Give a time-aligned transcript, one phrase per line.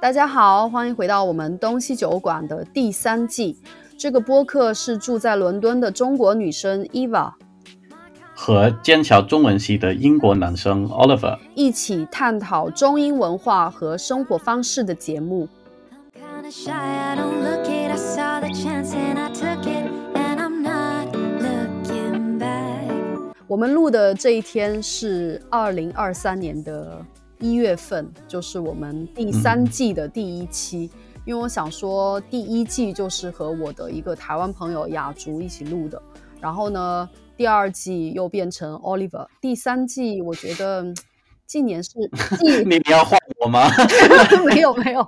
[0.00, 3.56] 大家好，欢迎回到我们东西酒馆的第三季。
[3.96, 7.32] 这个播客是住在伦敦的中国女生 Eva
[8.34, 11.38] 和剑桥中文系的英国男生 Oliver。
[11.54, 15.48] 一起探讨中英文化和生活方式的节目。
[23.46, 27.04] 我们录的这一天是二零二三年的
[27.40, 30.90] 一月份，就是我们第三季的第一期。
[31.26, 36.00] 因为我想说，第一季就是和我的一个台湾朋友雅竹一起录的，
[36.40, 40.96] 然后呢，第二季又变成 Oliver，第三季我觉得嗯
[41.46, 41.90] 今年是
[42.38, 43.68] 季你你要换我吗？
[44.46, 45.06] 没有没有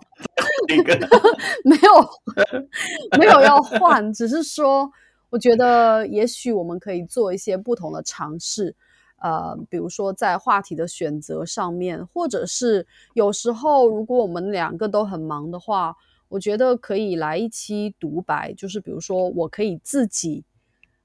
[0.69, 0.95] 那个
[1.65, 4.91] 没有没有要换，只是说
[5.31, 8.75] 我觉得也许我们可以做一些不同的尝试，
[9.19, 15.97] 呃，比如说在话题的选择上面，或者是有时候如果我们两个都很忙的话，
[16.29, 20.45] 我觉得可以来一期独白，就是比如说我可以自己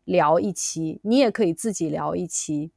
[0.05, 2.71] 聊一期，你也可以自己聊一期，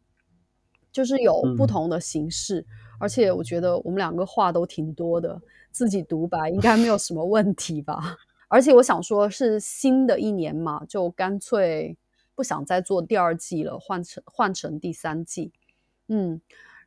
[0.93, 2.67] 就是有不嗯同的形式。
[3.01, 8.17] 而且我觉得我们两个话都挺多的，自己独白应该没有什么问题吧。
[8.55, 11.97] 而且我想说，是新的一年嘛，就干脆
[12.37, 15.51] 不想再做第二季了，换成换成第三季。
[16.07, 16.41] 嗯，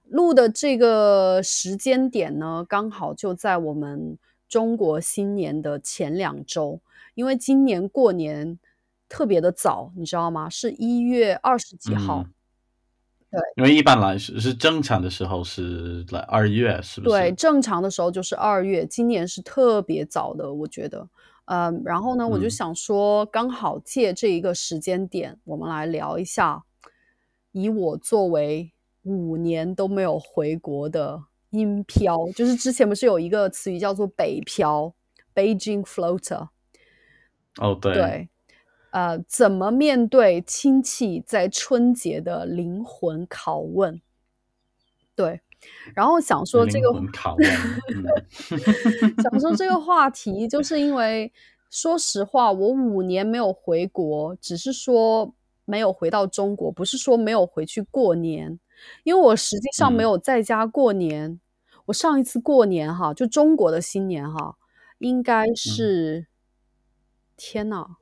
[0.06, 6.80] 录的这个时间点呢，刚好就在我们中国新年的前两周，
[7.16, 8.58] 因为今年过年
[9.10, 10.50] 特别的早，你知道吗？
[10.50, 12.24] 是一月二十几号。
[12.24, 12.34] 嗯
[13.58, 17.14] 因为一般来说是正常的时候是来二月，是不是？
[17.14, 21.06] 对，正常的时候就是二月，今年是特别早的，我觉得。
[21.48, 26.64] 嗯，然后呢，我就嗯想说，刚好借这一个时间点，我们来聊一下，
[27.54, 34.94] 以我作为五年都没有回国的音漂，就是之前不是有一个词语叫做北漂
[35.34, 36.50] （Beijing floater），
[37.62, 38.30] 哦，对，对，
[38.92, 44.02] 呃，怎么面对亲戚在春节的灵魂拷问？
[45.16, 45.40] 对，
[45.96, 46.88] 然后想说这个
[49.22, 51.32] 想说这个 话题，就是因为
[51.70, 55.34] 说实话，我五年没有回国，只是说
[55.66, 58.60] 没有回到中国，不是说没有回去过年，
[59.04, 60.06] 因为我实际上没嗯。
[60.06, 61.40] 有在家过年。
[61.88, 64.58] 我上一次过年哈，就中国的新年哈，
[65.00, 66.28] 应该是、
[67.38, 67.96] 天呐，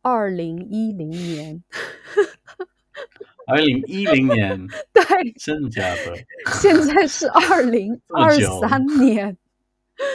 [0.00, 1.64] 二零一零年，
[3.50, 6.14] 二零一零年， 对，真的假的？
[6.60, 8.30] 现在是二零 二
[8.60, 9.36] 三年，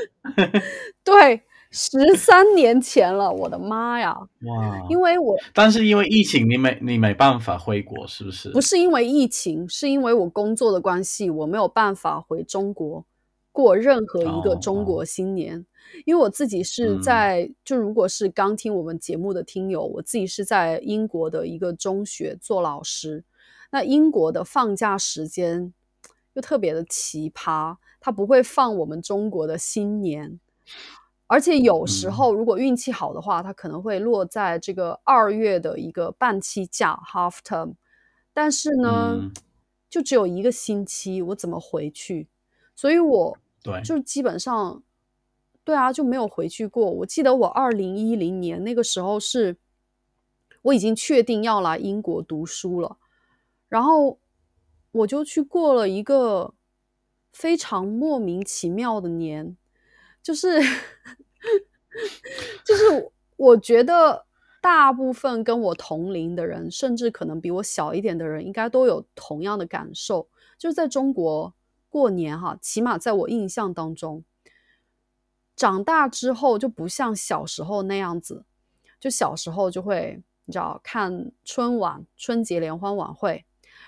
[1.04, 1.42] 对，
[1.72, 4.16] 十三年前了，我的妈呀！
[4.46, 4.82] 哇！
[4.90, 8.50] 因为我但是因为疫情，你没你没办法回国，是不是？
[8.50, 13.06] 不是因为疫情，是因为我工作的关系，我没有办法回中国
[13.56, 15.66] 过任何一个哦中国新年。
[16.04, 23.24] 因为我自己是嗯在，就如果是刚听我们节目的听友，我自己是在英国的一个中学做老师。
[23.72, 25.74] 那英国的放假时间
[26.34, 30.40] 又特别的奇葩，他不会放我们中国的新年，
[31.28, 37.76] 而且有时嗯候如果运气好的话，它可能会落在这个二月的一个半期假 （half term）。
[38.34, 39.32] 但是呢，嗯
[39.90, 42.28] 就只有一个星期，我怎么回去？
[42.76, 44.84] 所以我对，就是基本上，
[45.64, 46.88] 对啊，就没有回去过。
[46.88, 49.58] 我记得我二零一零年那个时候是，
[50.62, 52.98] 我已经确定要来英国读书了，
[53.68, 54.20] 然后
[54.92, 56.54] 我就去过了一个
[57.34, 59.58] 非常莫名其妙的年，
[60.22, 60.62] 就是
[62.64, 64.28] 就是我觉得
[64.62, 70.28] 大部分跟我同龄的人，甚至可能比我小一点的人，应该都有同样的感受，
[70.58, 71.52] 就是在中国
[71.96, 74.26] 过年哈，起码在我印象当中，
[75.56, 78.44] 长大之后就不像小时候那样子，
[79.00, 83.46] 就小时候就会你知道看春晚、春节联欢晚会，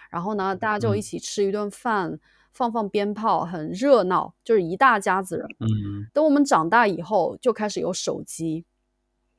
[0.09, 1.01] 然后呢，大家就一嗯。
[1.01, 2.17] 起吃一顿饭，
[2.53, 5.45] 放放鞭炮，很热闹，就是一大家子人。
[5.59, 6.07] 嗯。
[6.13, 8.63] 等我们长大以后，就开始有手机，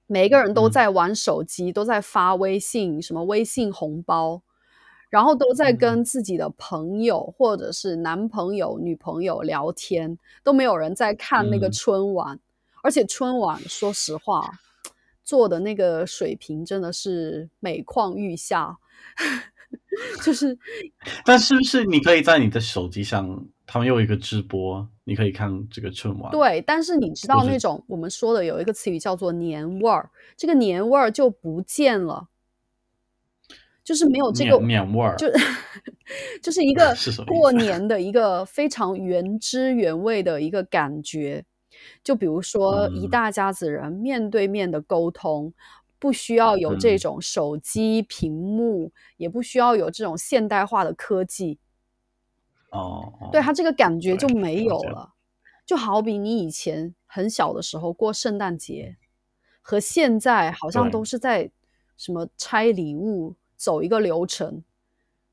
[0.06, 0.70] 每一个人都嗯。
[0.70, 4.42] 在玩手机，都在发微信，什么微信红包，
[5.08, 12.38] 然后都在跟自己的朋友或者是男朋友、女朋友聊天，都没有人在看那个嗯春晚。
[12.82, 14.50] 而且春晚，说实话，
[15.24, 18.78] 做的那个水平真的是每况愈下，
[20.24, 20.56] 就是
[21.26, 32.28] 但是不是你可以在你的手机上，他们有一个直播，你可以看这个春晚。，对，但是你知道那种我们说的有一个词语叫做年味儿，这个年味儿就不见了。
[33.88, 35.26] 就是没有这个年年味儿，就
[36.42, 41.42] 就是一个 过 年的一个非常原汁原味的一个感觉。
[42.04, 43.08] 就比如说一嗯。
[43.08, 45.54] 大家子人面对面的沟通，
[45.98, 46.98] 不需要有这嗯。
[46.98, 51.58] 种手机屏幕，也不需要有这种现代化的科技，
[52.72, 55.14] 哦，哦对他这个感觉就没有了。
[55.66, 58.96] 就好比你以前很小的时候过圣诞节，
[59.62, 61.50] 和现在好像都是在
[61.96, 64.62] 什么拆礼物，走一个流程，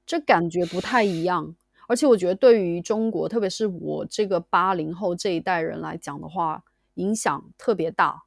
[0.05, 1.55] 这感觉不太一样。
[1.87, 6.63] 而且我觉得对于中国，特别是我这个八零后这一代人来讲的话，
[6.95, 8.23] 影响特别大，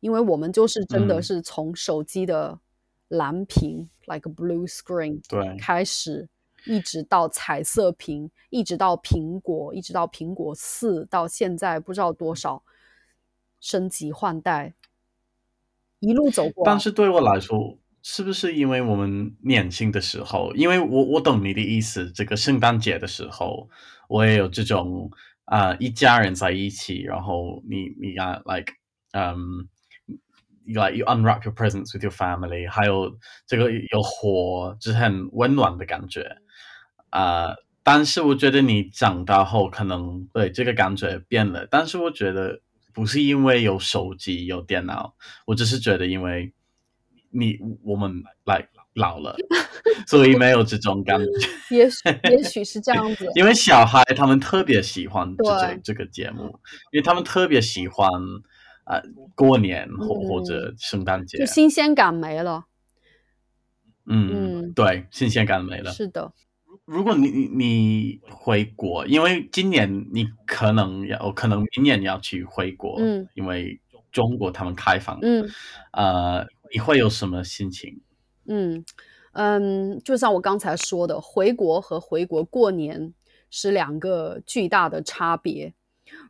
[0.00, 2.58] 因为我们就是真的嗯是从手机的
[3.08, 6.26] 蓝屏 （like blue screen） 对，开始，
[6.64, 12.62] 一直到彩色屏，一直到苹果，一直到苹果四，到现在不知道多少
[13.60, 14.72] 升级换代，
[16.00, 16.64] 一路走过。
[16.64, 17.76] 但是对我来说，
[18.06, 23.70] 是不是因为我们年轻的时候，因为我我懂你的意思，这个圣诞节的时候，
[24.08, 25.10] 我也有这种
[25.46, 28.74] 啊、呃一家人在一起，然后你你啊 like
[29.12, 29.36] 嗯、
[30.66, 36.36] like you unwrap your presents with your family，还有这个有火，就是很温暖的感觉。
[37.08, 42.60] 啊、但是我觉得你长大后可能对这个感觉变了，但是我觉得
[42.92, 45.14] 不是因为有手机有电脑，
[45.46, 46.52] 我只是觉得因为
[47.34, 49.36] 你我们来老了，
[50.06, 51.76] 所以没有这种感觉。
[51.76, 51.98] 也许
[52.30, 56.44] 也许是这样子，因为小孩他们特别喜欢这对这这个节目，
[56.92, 58.08] 因为他们特别喜欢
[58.86, 59.02] 呃
[59.34, 62.66] 过年或、或者圣诞节就，新鲜感没了。
[64.06, 65.90] 嗯，嗯对，新鲜感没了。
[65.90, 66.32] 是的，
[66.84, 73.80] 如果你你你回国，因为今年你可能要，可能明年要去回国，嗯因为
[74.12, 75.48] 中国他们开放，嗯
[75.92, 78.00] 呃，你会有什么心情？
[78.46, 78.84] 嗯
[79.32, 83.12] 嗯，就像我刚才说的，回国和回国过年
[83.50, 85.74] 是两个巨大的差别。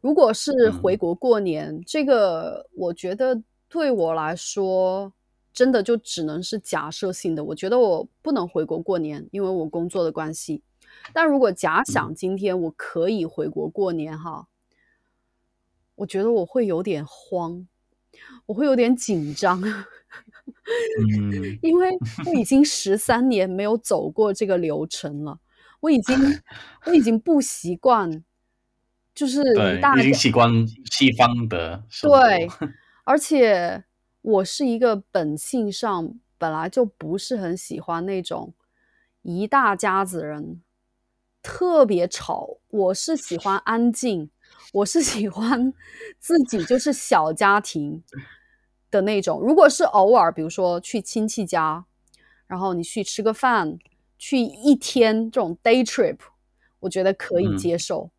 [0.00, 5.12] 如果是嗯回国过年，这个我觉得对我来说，
[5.52, 7.44] 真的就只能是假设性的。
[7.44, 10.62] 我觉得我不能回国过年，因为我工作的关系。
[11.12, 14.46] 但如果假想今天我可以回国过年哈，
[15.96, 17.66] 我觉得我会有点慌，
[18.46, 19.62] 我会有点紧张。
[21.00, 21.58] 嗯。
[21.62, 21.90] 因为
[22.26, 25.38] 我已经十三年没有走过这个流程了，
[25.80, 26.16] 我已经
[26.86, 28.24] 我已经不习惯，
[29.14, 30.50] 就是对已经家习惯
[30.90, 32.48] 西方的，对，
[33.04, 33.84] 而且
[34.22, 38.54] 我是一个本性上本来就不是很喜欢那种
[39.22, 40.62] 一大家子人
[41.42, 44.30] 特别吵，我是喜欢安静，
[44.72, 45.72] 我是喜欢
[46.18, 48.02] 自己就是小家庭
[48.94, 49.40] 的那种。
[49.40, 51.84] 如果是偶尔，比如说去亲戚家，
[52.46, 53.76] 然后你去吃个饭，
[54.16, 56.18] 去一天这种 day trip，
[56.80, 58.10] 我觉得可以嗯接受。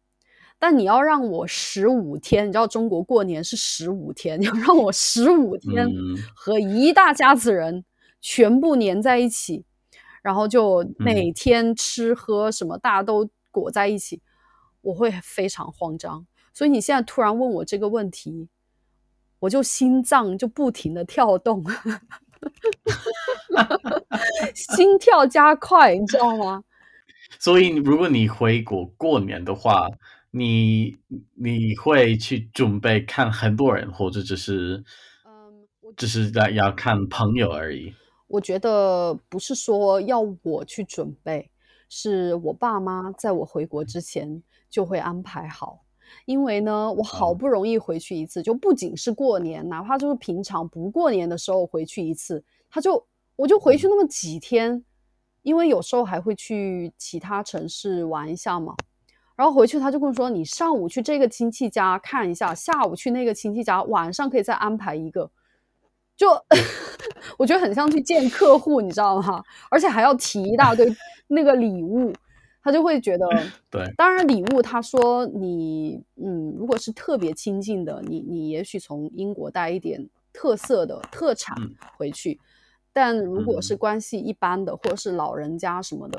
[0.59, 7.85] 但你要让我十五天，你知道中国过年是十五天，你 要让我十五天嗯和一大家子人
[8.21, 9.65] 全部粘在一起，
[10.21, 14.21] 然后就嗯每天吃喝什么大家都裹在一起，
[14.81, 16.25] 我会非常慌张。
[16.53, 18.47] 所以你现在突然问我这个问题，
[19.39, 21.63] 我就心脏就不停的跳动，
[24.55, 26.63] 心跳加快，你知道吗？
[27.39, 29.89] 所以如果你回国过年的话，
[30.31, 30.97] 你
[31.35, 34.83] 你会去准备看很多人，或者只是
[35.25, 37.93] 嗯，我只是要要看朋友而已？
[38.27, 41.51] 我觉得不是说要我去准备，
[41.89, 45.84] 是我爸妈在我回国之前就会安排好。
[46.25, 54.83] 因为呢，我好哦不容易回去一次，就不仅是过年，哪怕就是平常不过年的时候回去一次，他就我就回去那么几天，
[55.41, 58.75] 因为有时候还会去其他城市玩一下嘛。
[59.35, 65.29] 然后回去他就跟我说：“你上午去这个亲戚家看一下，下午去那个亲戚家，晚上可以再安排一个。”
[66.15, 66.29] 就
[67.37, 69.43] 我觉得很像去见客户，你知道吗？
[69.69, 70.89] 而且还要提一大堆
[71.27, 72.13] 那个礼物，
[72.65, 73.27] 他就会觉得，
[73.69, 81.75] 对，当然礼物他说你，嗯，如果是特别亲近的，你你也许从英国带一点特色的特产嗯。
[81.95, 82.39] 回去，
[82.91, 83.77] 但如果是嗯。
[83.77, 86.17] 关系一般的，或者是老人家什么的，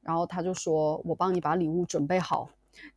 [0.00, 2.48] 然后他就说我帮你把礼物准备好。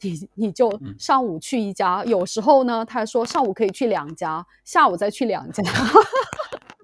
[0.02, 0.94] 你你就嗯。
[1.00, 5.64] 上午去一家，有时候呢，他还说上午可以去两家，下午再去两家，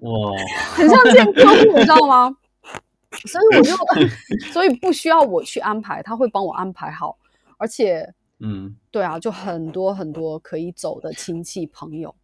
[0.00, 0.32] 哇，
[0.74, 2.36] 很像见客户，你知道吗？
[3.26, 3.74] 所以我就，
[4.52, 7.18] 所以不需要我去安排，他会帮我安排好，
[7.56, 8.06] 而且，
[8.40, 12.14] 嗯，对啊，就很多很多可以走的亲戚朋友，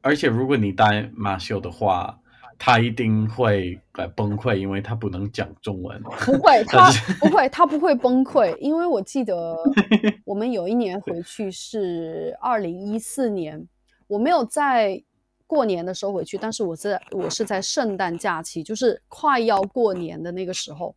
[0.00, 2.20] 而且如果你带马修的话，
[2.58, 6.00] 他一定会呃崩溃，因为他不能讲中文。
[6.02, 6.90] 不会，他
[7.20, 9.56] 不会，他不会崩溃，因为我记得
[10.24, 13.66] 我们有一年回去是二零一四年，
[14.08, 15.02] 我没有在
[15.48, 20.94] 过年的时候回去，但是我在我是在圣诞假期，就是快要过年的那个时候，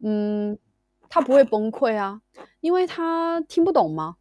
[0.00, 0.58] 嗯，
[1.08, 2.20] 他不会崩溃啊，
[2.60, 4.16] 因为他听不懂嘛，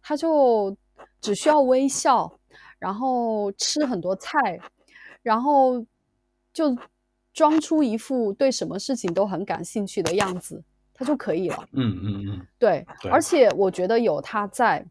[0.00, 0.74] 他就
[1.20, 2.38] 只需要微笑，
[2.78, 4.60] 然后吃很多菜，
[5.20, 5.84] 然后
[6.52, 6.74] 就
[7.32, 10.62] 装出一副对什么事情都很感兴趣的样子，
[10.94, 11.68] 他就可以了。
[11.72, 13.10] 嗯嗯嗯，对，对。
[13.10, 14.86] 而且我觉得有他在，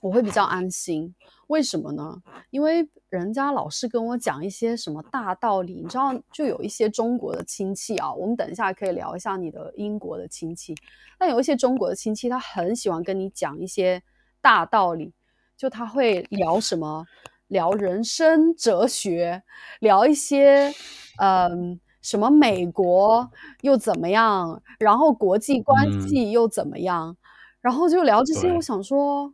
[0.00, 1.14] 我会比较安心。
[1.48, 2.20] 为什么呢？
[2.50, 10.74] 因为人家老是跟我讲一些什么大道理，你知道，就有一些中国的亲戚啊，我们等一下可以聊一下你的英国的亲戚。
[11.18, 14.02] 但有一些中国的亲戚，他很喜欢跟你讲一些
[14.40, 15.12] 大道理，
[15.56, 17.06] 就他会聊什么，
[17.48, 19.42] 聊人生哲学，
[19.80, 20.72] 聊一些
[21.20, 21.80] 嗯。
[22.00, 23.28] 什么美国
[23.62, 24.62] 又怎么样？
[24.78, 27.14] 然后国际关嗯系又怎么样？
[27.60, 28.50] 然后就聊这些。
[28.54, 29.30] 我想说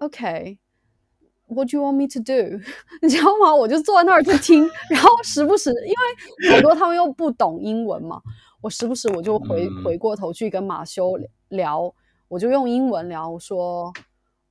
[0.00, 2.60] ，OK，What do you want me to do？
[3.00, 3.54] 你知道吗？
[3.54, 8.20] 我就坐在那儿就听，然后时不时，因为好多他们又不懂英文嘛，
[8.60, 11.16] 我时不时我就回、嗯回过头去跟马修
[11.48, 11.94] 聊，
[12.28, 13.92] 我就用英文聊，我说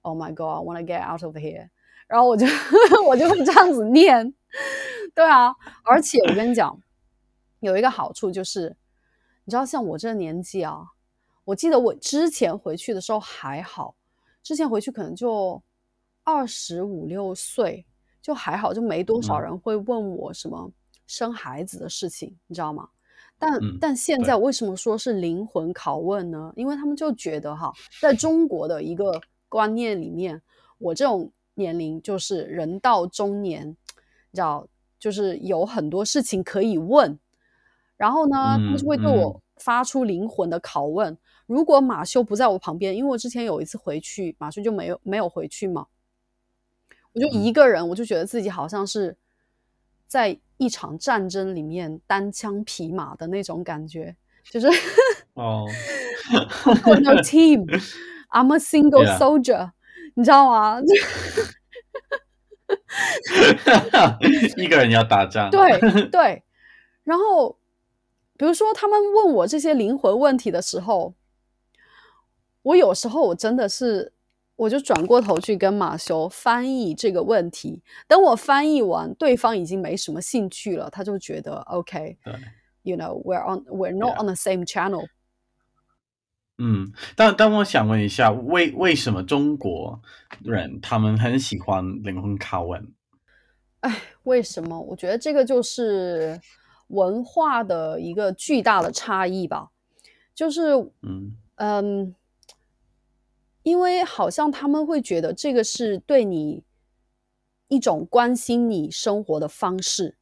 [0.02, 1.70] ，Oh my God，I want to get out of here。
[2.08, 2.48] 然后我就
[3.08, 4.34] 我就会这样子念，
[5.14, 5.54] 对啊，
[5.84, 6.82] 而且我跟你讲，
[7.60, 8.76] 有一个好处就是，
[9.46, 10.82] 你知道，像我这个年纪啊，
[11.46, 13.96] 我记得我之前回去的时候还好，
[14.42, 15.62] 之前回去可能就
[16.24, 17.86] 二十五六岁，
[18.22, 20.72] 就还好，就没多少嗯人会问我什么
[21.08, 22.88] 生孩子的事情，你知道吗？
[23.38, 26.52] 但、嗯但现在为什么说是灵魂拷问呢？
[26.56, 30.42] 因为他们就觉得哈，在中国的一个观念里面，
[30.78, 34.68] 我这种年龄就是人到中年，你知道，
[35.00, 37.18] 就是有很多事情可以问。
[37.96, 41.18] 然后呢，他们就会对嗯我发出灵魂的拷问。
[41.50, 45.88] 如果马修不在我旁边，因为我之前有一次回去，马修就没有没有回去嘛，
[47.12, 47.34] 我就嗯。
[47.44, 49.18] 一个人，我就觉得自己好像是
[50.06, 54.68] 在一场战争里面单枪匹马的那种感觉，就是
[55.34, 55.66] 哦，
[56.86, 57.66] I'm no team,
[58.30, 59.72] I'm a single soldier，
[60.14, 60.80] 你知道吗？
[64.56, 65.80] 一个人要打仗，对
[66.12, 66.44] 对，
[67.04, 67.58] 然后
[68.38, 71.16] 比如说他们问我这些灵魂问题的时候，
[72.62, 74.12] 我有时候我真的是，
[74.56, 77.82] 我就转过头去跟马修翻译这个问题。
[78.08, 85.08] 等我翻译完，对方已经没什么兴趣了，他就觉得 OK，you、对 know we're on we're not on the same channel。
[86.58, 90.02] 嗯，但但我想问一下，为为什么中国
[90.44, 92.94] 人他们很喜欢灵魂拷问？
[93.80, 94.78] 哎，为什么？
[94.78, 96.38] 我觉得这个就是
[96.88, 99.70] 文化的一个巨大的差异吧。
[100.36, 102.14] 就是，嗯嗯，
[103.70, 106.64] 因为好像他们会觉得这个是对你
[107.68, 110.16] 一种关心你生活的方式，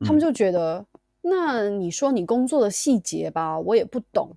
[0.00, 0.86] 他们嗯就觉得，
[1.20, 4.30] 那你说你工作的细节吧，我也不懂；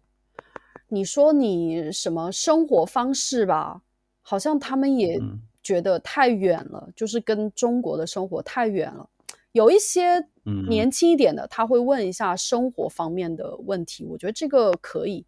[0.90, 3.82] 你说你什么生活方式吧，
[4.22, 9.10] 好像他们也嗯觉得太远了，就是跟中国的生活太远了。
[9.54, 10.16] 有一些
[10.46, 15.26] 嗯年轻一点的，他会问一下生活方面的问题，我觉得这个可以。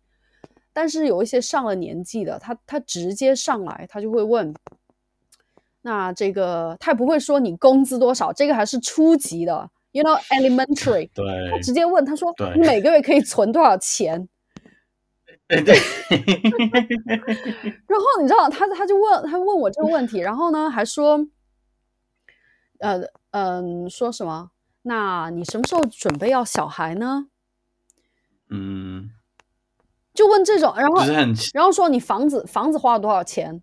[0.75, 4.53] 但是有一些上了年纪的，他他直接上来，他就会问，
[5.83, 14.27] 那这个他也不会说你工资多少，这个还是初级的，you know elementary， 对他直接问他说你每个月可以存多少钱？
[15.47, 15.73] 对对，
[17.87, 21.25] 然后你知道他他就问他问我这个问题，然后呢还说，
[22.79, 23.01] 呃
[23.31, 24.51] 嗯、说什么？
[24.81, 27.27] 那你什么时候准备要小孩呢？
[28.49, 29.11] 嗯，
[30.15, 30.95] 就问这种，然后
[31.53, 33.61] 然后说你房子房子花了多少钱，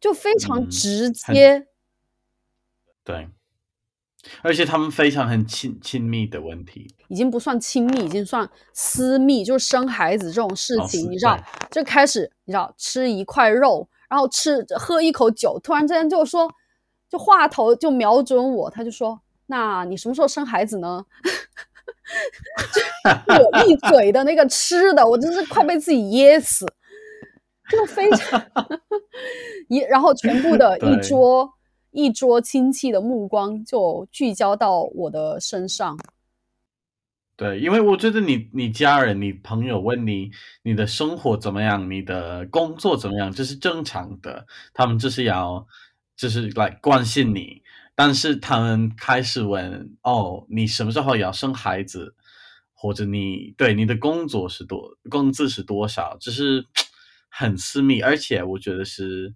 [0.00, 1.66] 就非常嗯直很接。
[3.04, 3.28] 对，
[4.42, 11.38] 而且他们非常很亲亲密的问题，已经不算亲密，已经算私密，就是生孩子这种事哦情，是你知道，
[11.70, 16.52] 就开始你知道吃一块肉，然后吃喝一口酒，突然之间就说，
[17.08, 21.04] 就话头就瞄准我，他就说：“那你什么时候生孩子呢？”
[22.72, 26.66] 就我一嘴的那个吃的，我真是快被自己噎死，
[27.70, 28.44] 就非常
[29.68, 31.52] 一，然后全部的一桌
[31.90, 35.98] 一桌亲戚的目光就聚焦到我的身上。
[37.36, 40.30] 对，因为我觉得你你家人、你朋友问你
[40.62, 45.66] 你的生活怎么样，你的工作怎么样，这是正常的，他们就是要
[46.16, 47.62] 就是来关心你。
[48.02, 52.14] 但是他们开始问哦，你什么时候要生孩子，
[52.72, 56.64] 或者你对你的工作是多工资是多少，只是
[57.28, 59.34] 很私密，而且我觉得是，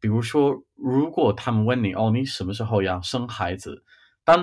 [0.00, 3.84] 比如说，如果他们问你哦，你什么时候要生孩子，
[4.24, 4.42] 但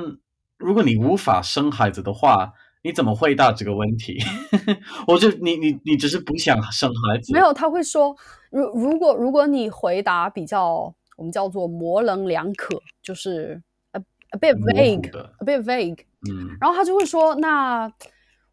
[0.59, 2.53] 如果你无法生孩子的话，
[2.83, 4.19] 你怎么回答这个问题？
[5.07, 8.15] 我就你你你只是不想生孩子，没有，他会说，
[8.51, 14.01] 如如果如果你回答比较我们叫做模棱两可，就是 a
[14.31, 16.57] a bit vague，a bit vague 嗯。
[16.59, 17.91] 然后他就会说，那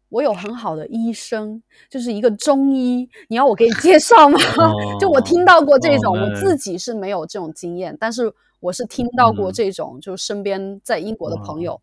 [0.09, 4.37] 我有很好的医生，就是一个中医，你要我给你介绍吗？
[4.99, 9.53] 就我听到过这种，哦我自己是没有这种经验，但是我是听到过嗯。
[9.53, 11.81] 这种，就是身边在英国的朋哇友，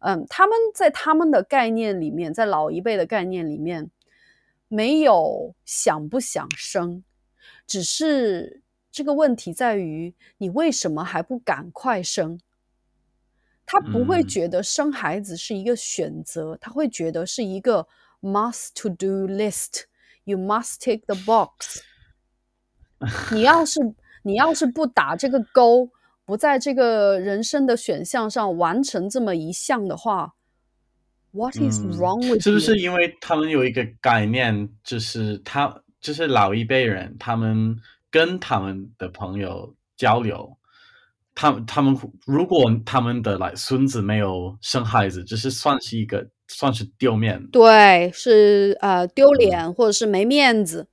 [0.00, 3.90] 嗯，他们在他们的概念里面，在老一辈的概念里面，
[4.66, 7.04] 没有想不想生，
[7.66, 8.59] 只是
[8.90, 12.38] 这个问题在于你为什么还不赶快生？
[13.64, 17.86] 他不会嗯觉得生孩子是一个选择，他会觉得是一个
[18.20, 19.84] must to do list。
[20.24, 21.80] You must take the box。
[23.32, 23.80] 你要是
[24.22, 25.90] 你要是不打这个勾，
[26.24, 30.34] 不在这个人生的选项上完成这么一项的话
[31.32, 37.80] ，What is 嗯 wrong with 是不是因为他们有一个概念，就是他就是老一辈人，他们
[38.10, 40.56] 跟他们的朋友交流，
[41.34, 50.88] 他们他们如果他们的来孙子没有生孩子，就是算是一个算是丢面，对，是呃丢脸或者是没面子，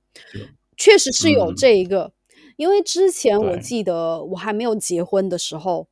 [0.76, 2.12] 确实是有嗯这一个。
[2.56, 5.88] 因为之前我记得我还没有结婚的时候，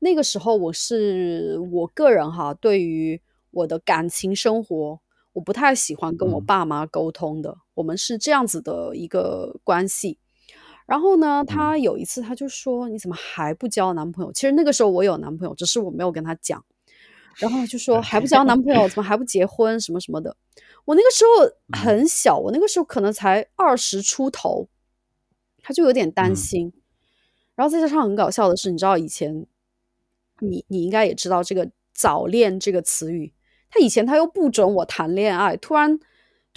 [0.00, 3.20] 那个时候我是我个人哈，对于
[3.52, 5.00] 我的感情生活，
[5.32, 7.58] 我不太喜欢跟我嗯爸妈沟通的。
[7.74, 10.18] 我们是这样子的一个关系。
[10.88, 16.64] 然后呢，他有一次他就说：“你怎么还不交男朋友？”其实那个时候我有男朋友，只是我没有跟他讲。
[17.36, 20.34] 然后就 说还不交男朋友，怎么还不结婚什么什么的。
[20.86, 24.66] 我那个时候很小，我那个时候可能才二十出头，
[25.62, 26.72] 他就有点担嗯心。
[27.54, 29.44] 然后再加上很搞笑的是，你知道以前
[30.40, 33.34] 你你应该也知道这个“早恋”这个词语，
[33.70, 36.00] 他以前他又不准我谈恋爱，突然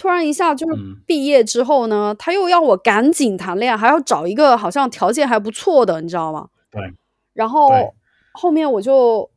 [0.02, 6.48] 突然一下就是嗯毕业之后呢，他又要我赶紧谈恋爱，还要找一个好像条件还不错的，你知道吗？
[6.72, 6.82] 对，
[7.34, 7.70] 然后
[8.32, 9.30] 后面我就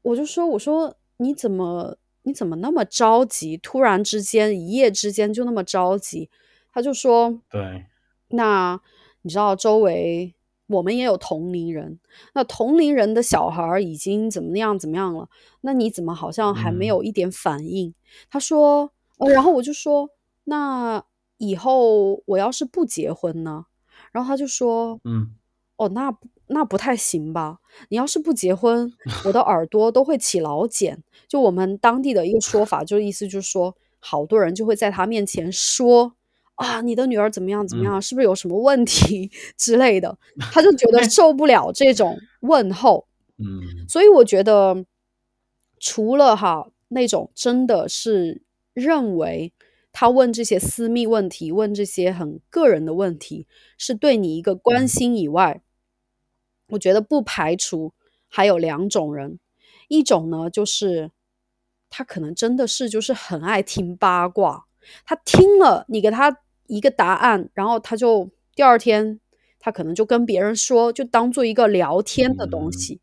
[0.00, 3.58] 我就说我说你怎么你怎么那么着急？
[3.58, 6.30] 突然之间一夜之间就那么着急？
[6.72, 7.84] 他就说对，
[8.28, 8.80] 那
[9.20, 10.34] 你知道周围
[10.68, 12.00] 我们也有同龄人，
[12.32, 15.28] 那同龄人的小孩儿已经怎么样怎么样了？
[15.60, 17.92] 那你怎么好像还没嗯有一点反应？
[18.30, 20.10] 他说，呃，然后我就说，
[20.44, 21.02] 那
[21.38, 23.66] 以后我要是不结婚呢？
[24.12, 25.34] 然后他就说，嗯
[25.76, 27.58] 哦，那不那不太行吧？
[27.90, 28.92] 你要是不结婚，
[29.24, 31.02] 我的耳朵都会起老茧。
[31.28, 36.14] 就我们当地的一个说法，就意思就是说，好多人就会在他面前说
[36.54, 40.18] 啊，你的女儿怎么样怎么嗯样，是不是有什么问题 之类的？
[40.52, 43.06] 他就觉得 受不了这种问候。
[43.40, 44.84] 嗯所以我觉得，
[45.78, 48.42] 除了哈那种真的是
[48.78, 49.52] 认为
[49.92, 54.88] 他问这些私密问题、问这些很个人的问题是对你一个关嗯。
[54.88, 55.60] 心以外，
[56.68, 57.92] 我觉得不排除
[58.28, 59.38] 还有两种人，
[59.88, 61.10] 一种呢就是
[61.90, 64.66] 他可能真的是就是很爱听八卦，
[65.04, 69.18] 他听了你给他一个答案，然后他就第二天
[69.58, 72.72] 他可能就跟别人说，就当做一个聊天的东嗯。
[72.72, 73.00] 西。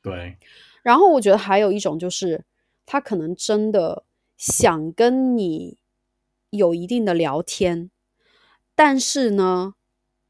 [0.00, 0.38] 对，
[0.84, 2.44] 然后我觉得还有一种就是，
[2.86, 4.04] 他可能真的
[4.36, 5.78] 想跟你
[6.50, 7.90] 有一定的聊天，
[8.74, 9.74] 但是呢，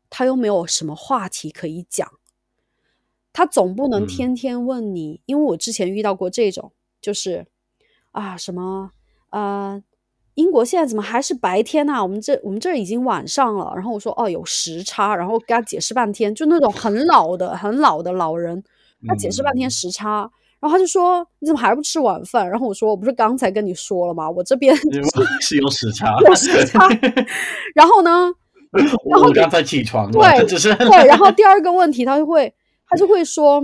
[0.09, 2.09] 他又没有什么话题可以讲。
[3.33, 7.47] 他总不能嗯天天问你，因为我之前遇到过这种，就是
[8.13, 8.93] 啊什么
[9.29, 9.83] 啊，
[10.33, 13.73] 英国现在怎么还是白天呐、我们这我们这已经晚上了。
[13.75, 18.65] 然后我说哦有时差，然后给他解释半天，就那种很老的很老的老人，
[19.07, 22.49] 他解释半天嗯时差，然后他就说你怎么还不吃晚饭？
[22.49, 24.31] 然后我说我不是刚才跟你说了吗？
[24.31, 24.75] 我这边
[25.41, 26.89] 是有时差，有时差
[27.75, 28.33] 然后呢，
[28.73, 32.53] 然后我刚才起床了，对只是对，然后第二个问题他就会
[32.89, 33.63] 他就会说。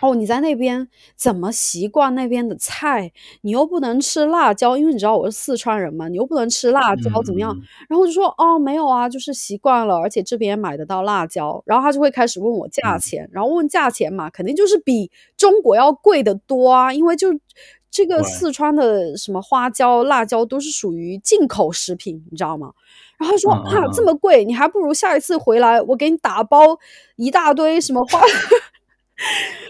[0.00, 3.12] 哦，你在那边怎么习惯那边的菜？
[3.42, 7.52] 你又不能吃辣椒，因为你知道我是四川人嘛，你又不能吃辣椒，怎么样？
[7.56, 11.62] 嗯然后就说哦，没有啊，就是习惯了，而且这边买得到辣椒。
[11.66, 17.28] 然后他就会开始问我价嗯钱，然后问价钱嘛，肯定就是比中国要贵得多啊，因为就
[17.90, 22.72] 这个对四川的什么花椒、辣椒都是属于进口食品，你知道吗？
[23.18, 26.78] 然后他说、嗯嗯啊，这嗯么贵，你还不如下一次回来我给你打包
[27.16, 28.20] 一大堆什么花。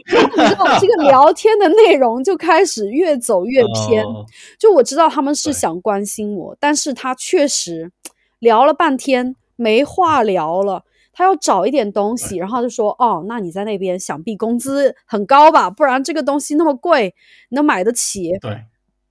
[0.06, 4.04] 然后你知道这个聊天的内容就开始越走越偏。
[4.04, 4.24] 哦
[4.58, 7.90] 就我知道他们是想关心我，但是他确实
[8.38, 10.84] 聊了半天没话聊了。
[11.12, 15.68] 他要找一点东西，然后就说：“哦，那你在那边想必工资很高吧？
[15.68, 17.12] 不然这个东西那么贵，
[17.48, 18.62] 你能买得起？”对，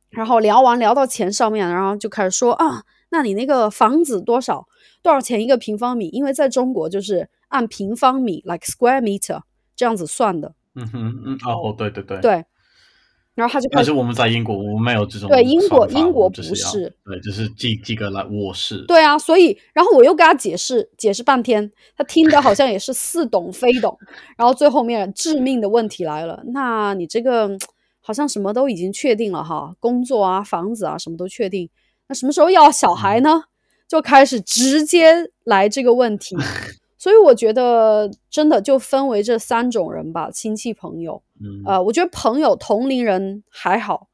[0.10, 4.66] 然后聊完聊到钱上面，然后就开始说啊，那你那个房子多少
[5.02, 6.08] 多少钱一个平方米？
[6.08, 9.42] 因为在中国就是按平方米 like square meter
[9.78, 10.54] 这样子算的。
[10.76, 12.46] 嗯哼，嗯，哦，对对对，对，
[13.34, 23.98] 然后他就开始但是我们在英国，我们没有这种对英国英国不是对，就是几几个来卧室，对啊，所以然后我又跟他解释解释半天，他听的好像也是似懂 非懂，
[24.38, 27.50] 然后最后面致命的问题来了，那你这个
[28.02, 31.70] 好像什么都已经确定了哈，工作啊、房子啊什么都确定，
[32.08, 33.44] 那什么时候要小孩呢？
[33.88, 36.36] 就开始直接来这个问题，
[37.08, 41.24] 所以我觉得真的就分为这三种人吧，亲戚朋友。
[41.40, 44.10] 嗯，呃，我觉得朋友同龄人还好，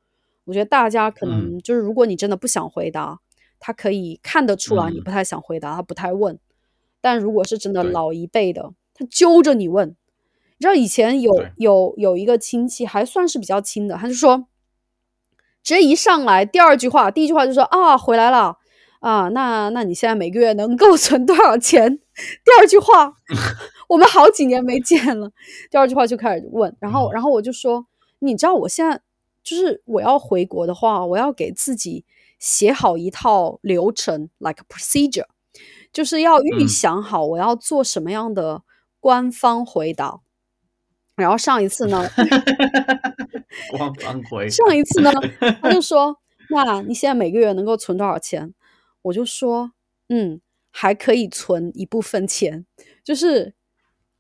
[0.45, 3.19] 我觉得大家可能就是，如果你真的不想回答，
[3.59, 6.37] 他可以看得出来你嗯不太想回答，他不太问。
[7.01, 9.89] 但如果是真的老一辈的，他揪着你问。
[9.89, 9.95] 你
[10.59, 14.45] 知道以前有有有一个亲戚还算是比较亲的，他就说，
[15.63, 18.57] 直接一上来第二句话，第一句话就说啊回来了
[18.99, 21.97] 啊，那那你现在每个月能够 存多少钱？
[22.15, 23.13] 第二句话，
[23.89, 25.31] 我们好几年没见了。
[25.71, 27.85] 第二句话就开始问，然后嗯然后我就说，
[28.19, 29.01] 你知道我现在
[29.43, 32.05] 就是我要回国的话，我要给自己
[32.39, 35.25] 写好一套流程，like a procedure，
[35.91, 38.63] 就是要预嗯想好我要做什么样的
[38.99, 40.21] 官方回答。
[41.15, 42.09] 然后上一次呢，
[43.77, 45.11] 官方回上一次呢，
[45.61, 46.17] 他就 说
[46.49, 48.53] ：“那你现在每个月能够存多少钱？”
[49.03, 49.73] 我就说
[50.09, 50.41] ：“嗯，
[50.75, 52.65] 还可以存一部分钱，
[53.03, 53.53] 就是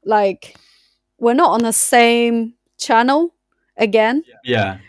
[0.01, 0.53] like
[1.17, 3.31] we're not on the same channel
[3.75, 4.21] again。
[4.45, 4.79] ，Yeah，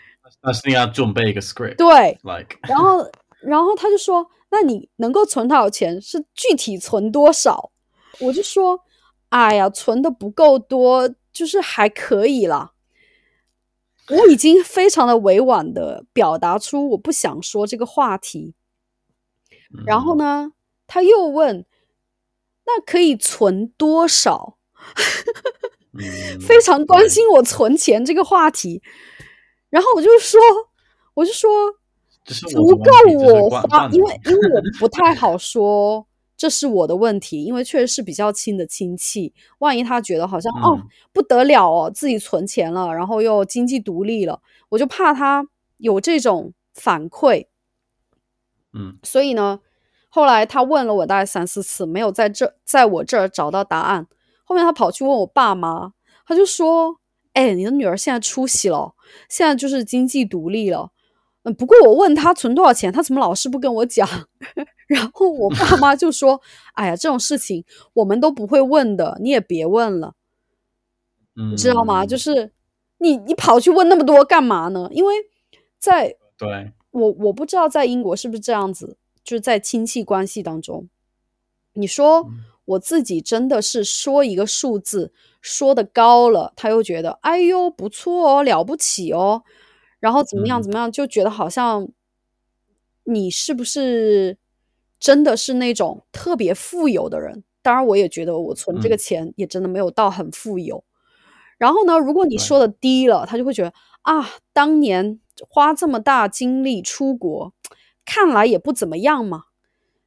[0.93, 5.99] 准备一个 script，对，like 然后然后他就说：“那你能够存多少钱？
[5.99, 7.71] 是具体存多少？”
[8.21, 8.81] 我就说
[9.29, 12.73] ：“哎呀，存的不够多，就是还可以啦。”
[14.07, 18.53] 我已经非常的委婉的表达出我不想说这个话题，
[19.87, 20.51] 然后嗯呢，
[20.87, 21.65] 他又问
[22.65, 24.57] ：“那可以存多少？”
[25.97, 28.81] 嗯非常关心我存钱这个话题，
[29.69, 30.39] 然后我就说，
[31.15, 31.49] 我就说
[32.25, 35.15] 这是我足的问题够我花，因为例因为我不太。
[35.15, 36.05] 好说
[36.37, 40.87] 这是我的问题，因为确实是比较亲的亲戚，万一他觉得好像、哦嗯。
[41.13, 47.47] 不得了哦，自己存钱了，然后又经济独立了，我就怕他有这种反馈，
[48.73, 48.97] 嗯。
[49.03, 49.59] 所以呢，
[50.15, 54.07] 后来他问了我大概三四次，没有在这在我这儿找到答案。
[54.45, 55.91] 后面他跑去问我爸妈，
[56.25, 57.01] 他就说
[57.35, 58.93] ：“哎，你的女儿现在出息了，
[59.27, 60.91] 现在就是经济独立了。
[61.43, 64.07] 嗯，不过我问他存多少钱，他怎么老是不跟我讲？
[64.87, 66.39] 然后我爸妈就说
[66.75, 70.13] ：‘哎呀，这种事情我们都不会问的，你也别问了。’
[71.35, 72.05] 嗯，你知道吗？
[72.05, 72.53] 就是
[72.99, 74.87] 你你跑去问那么多干嘛呢？
[74.91, 75.13] 因为
[75.77, 80.87] 在对，我我不知道在英国是不是这样子，就是在亲戚关系当中，
[81.73, 82.45] 你说嗯。
[82.65, 89.43] 我自己真的是说一个数字说的高了，他又觉得哎呦不错哦，了不起哦，
[89.99, 90.63] 然后怎么样嗯。
[90.63, 91.87] 怎么样，就觉得好像
[93.03, 94.37] 你是不是
[94.99, 97.43] 真的是那种特别富有的人？
[97.61, 98.97] 当然，我也觉得我存这个嗯。
[98.97, 100.83] 钱也真的没有到很富有。
[101.59, 107.53] 然后呢，如果你说的低了，他就会觉得啊，当年花这么大精力出国，
[108.05, 109.45] 看来也不怎么样嘛。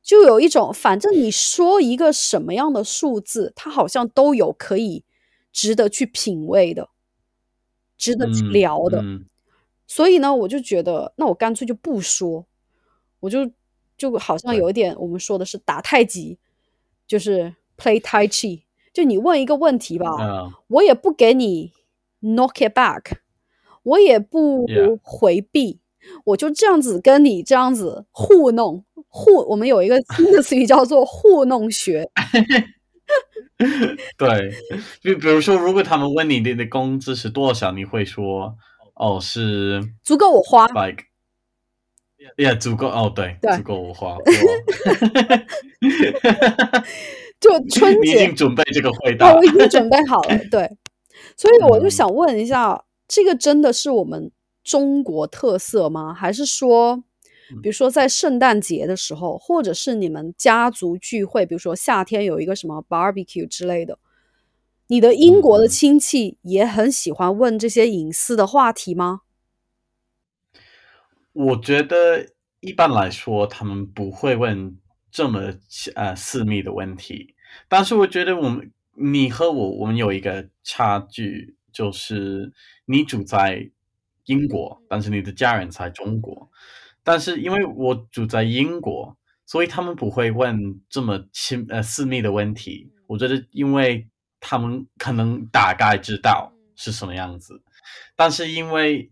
[0.03, 5.05] 就有一种，反正你说一个什么样的数字，它好像都有可以
[5.53, 6.89] 值得去品味的，
[7.99, 9.03] 值得去嗯聊的。
[9.03, 9.27] 嗯。
[9.87, 12.47] 所以呢，我就觉得，那我干脆就不说，
[13.21, 13.51] 我就
[13.99, 16.39] 就好像有一点我们说的是打太极，
[17.07, 21.73] 就是 play tai chi，就你问一个问题吧，嗯我也不给你
[22.23, 23.19] knock it back，
[23.83, 24.67] 我也不
[25.03, 25.81] 回避，
[26.25, 29.37] 我就这样子跟你这样子糊弄糊。
[29.49, 32.09] 我们有一个新的词语叫做糊弄学，
[34.17, 34.53] 对，
[35.01, 38.55] 就比如说，如果他们问你你的工资是多少，你会说
[38.95, 40.67] 哦是足够我花。
[40.69, 41.05] like。
[42.37, 44.17] Yeah，足够哦，对，对足够我花。
[44.17, 44.23] 我
[47.41, 50.69] 就春你已经准备这个回答哦，我已经准备好了，对，
[51.37, 54.33] 所以我就嗯想问一下，这个真的是我们
[54.69, 56.13] 中国特色吗？
[56.13, 57.03] 还是说，
[57.63, 63.99] 比如说在圣诞节的时候，或者是你们家族聚会，比如说夏天有一个什么 barbecue 之类的，
[64.89, 69.23] 你的英国的嗯亲戚也很喜欢问这些隐私的话题吗？
[71.33, 72.27] 我觉得
[72.61, 74.77] 一般来说，他们不会问
[75.11, 75.55] 这么
[75.95, 77.35] 呃私密的问题，
[77.69, 82.53] 但是我觉得我们你和我，我们有一个差距，就是
[82.85, 83.71] 你住在
[84.29, 86.49] 英国，但是你的家人在中国，
[87.03, 92.91] 但是因为我住在英国，所以他们不会问这么亲呃私密的问题。
[93.07, 94.07] 我觉得，因为
[94.39, 97.63] 他们可能大概知道是什么样子，
[98.15, 99.11] 但是因为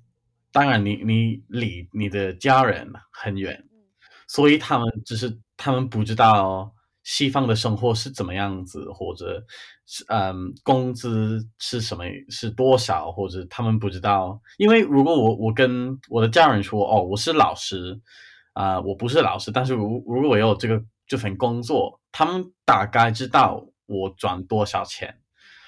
[0.53, 3.65] 当然你你离你的家人很远，
[4.29, 6.75] 所以他们只是他们不知道
[7.07, 9.45] 西方的生活是怎么样子，或者
[9.87, 14.41] 是嗯工资是什么是多少，或者他们不知道。
[14.59, 18.01] 因为如果我我跟我的家人说哦我是老师
[18.55, 25.21] 啊、我不是老师，但是如如果我有这个这份工作，他们大概知道我赚多少钱，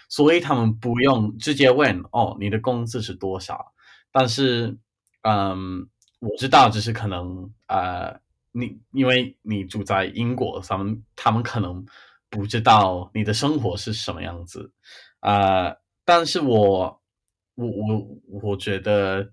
[0.09, 3.73] 所以他们不用直接问哦你的工资是多少。
[4.11, 4.77] 但是，
[5.23, 5.87] 嗯，
[6.19, 8.19] 我知道，就是可能，呃，
[8.53, 11.85] 你因为你住在英国，他们他们可能
[12.31, 14.73] 不知道你的生活是什么样子，
[15.21, 17.01] 呃，但是我
[17.55, 18.09] 我我
[18.43, 19.31] 我觉得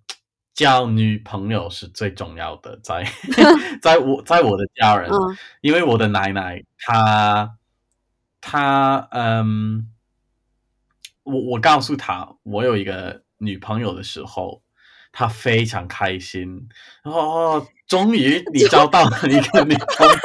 [0.54, 3.04] 交女朋友是最重要的，在
[3.82, 7.58] 在我在我的家人，嗯因为我的奶奶她
[8.41, 9.91] 她嗯。
[11.23, 14.62] 我我告诉她我有一个女朋友的时候，
[15.17, 16.67] 他非常开心。
[17.04, 20.15] 然后哦， 终于你交到了一个女朋友，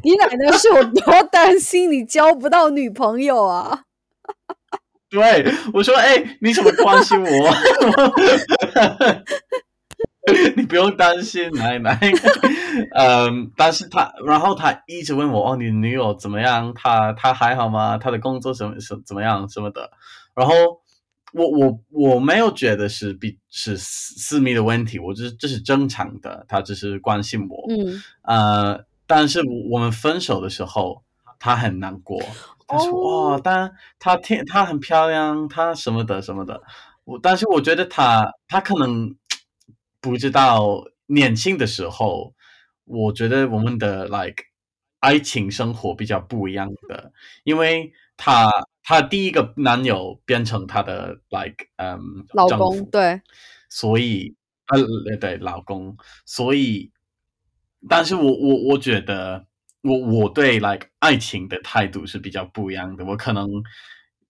[0.02, 3.82] 你奶奶是有多担心你交不到女朋友啊？
[5.10, 5.44] 对
[5.74, 7.54] 我说：“哎、你怎么关心我？
[10.56, 11.98] 你不用担心，奶奶。
[12.94, 16.72] 嗯，但是他，然后他一直问我：哦，你女友怎么样？
[16.74, 17.98] 她她还好吗？
[17.98, 19.90] 她的工作什么什怎么样什么的？
[20.36, 20.54] 然后
[21.32, 27.64] 我我我没有觉得是比是私私密的问题，我就是这是正常的，他只是关心我。
[27.68, 29.40] 嗯，呃，但是
[29.70, 31.02] 我们分手的时候，
[31.38, 32.20] 他很难过。
[32.66, 36.62] 他说：“哦哇，但他天她很漂亮，她什么的什么的。”
[37.02, 39.16] 我但是我觉得他他可能
[40.00, 42.32] 不知道年轻的时候，
[42.84, 44.44] 我觉得我们的 like
[45.00, 47.12] 爱情生活比较不一样的，
[47.42, 48.48] 因为他
[48.82, 51.98] 他第一个男友变成她的 like 嗯
[52.32, 53.20] 老公对，
[53.68, 54.34] 所以
[54.68, 56.90] 呃对老公，所以，
[57.88, 59.46] 但是我我我觉得
[59.82, 63.48] 我我对 like 爱情的态度是比较不一样的，我可能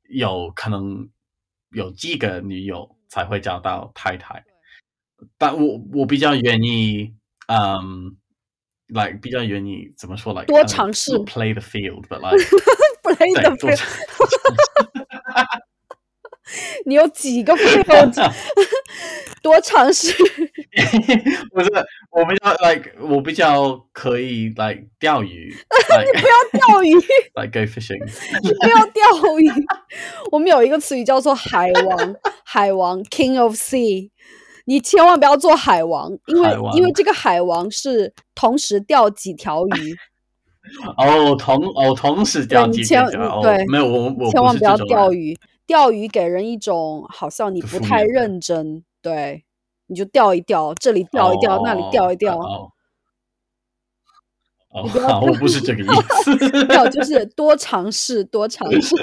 [0.08, 1.08] 有可能
[1.72, 4.44] 有几个女友才会找到太太，
[5.38, 7.14] 但我我比较愿意
[7.46, 8.16] 嗯。
[8.92, 11.12] like 比较愿意怎么说？like 多呃尝试。
[11.20, 12.44] play the field，but like
[13.02, 13.88] 不然的对多尝
[16.84, 18.32] 你有几个 field？
[19.42, 20.12] 多尝试。
[21.52, 21.70] 不是，
[22.10, 25.54] 我比较 like 我比较可以 like 钓鱼，
[25.88, 26.20] like
[26.58, 26.92] 钓鱼
[27.34, 28.00] ，like go fishing。
[28.60, 29.48] 不要钓鱼。
[30.32, 34.10] 我们有一个词语叫做海王，海王 King of Sea。
[34.66, 39.96] 你千万不要做海王，因为因为这个海王是同时钓几条鱼，
[40.96, 43.04] 哦，同哦同时钓几你千
[43.42, 44.76] 对没有我我千万不要。
[44.76, 45.38] 钓鱼。
[45.66, 49.44] 钓鱼给人一种好像你不不太认真，对，
[49.86, 52.72] 你就钓一钓，这里钓一钓，那里钓一钓，哦
[54.72, 55.86] 我不是这个意
[56.24, 58.96] 思， 钓就是多尝试，多尝试，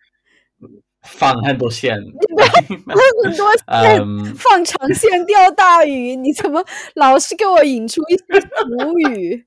[1.04, 1.94] 放很多线。
[1.94, 9.44] 很多 线嗯，放长线钓大鱼，你怎么老是给我引出一些俗语？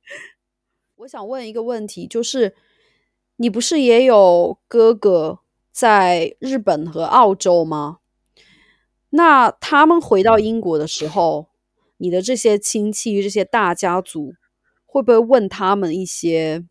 [1.00, 2.54] 我想问一个问题，就是
[3.38, 5.40] 你不是也有哥哥
[5.72, 8.00] 在日本和澳洲吗？
[9.12, 11.48] 那他们回到英国的时候，
[11.98, 14.34] 你的这些亲戚、这些大家族，
[14.86, 16.66] 会不会问他们一些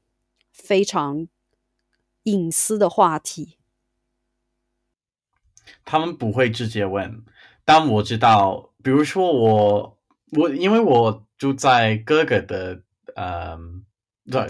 [0.53, 1.27] 非常
[2.25, 3.57] 隐私的话题？
[5.87, 7.25] 他们不会直接问，
[7.65, 9.99] 但我知道，比如说我
[10.33, 12.83] 我因为我住在哥哥的
[13.17, 13.59] 呃，
[14.31, 14.47] 对，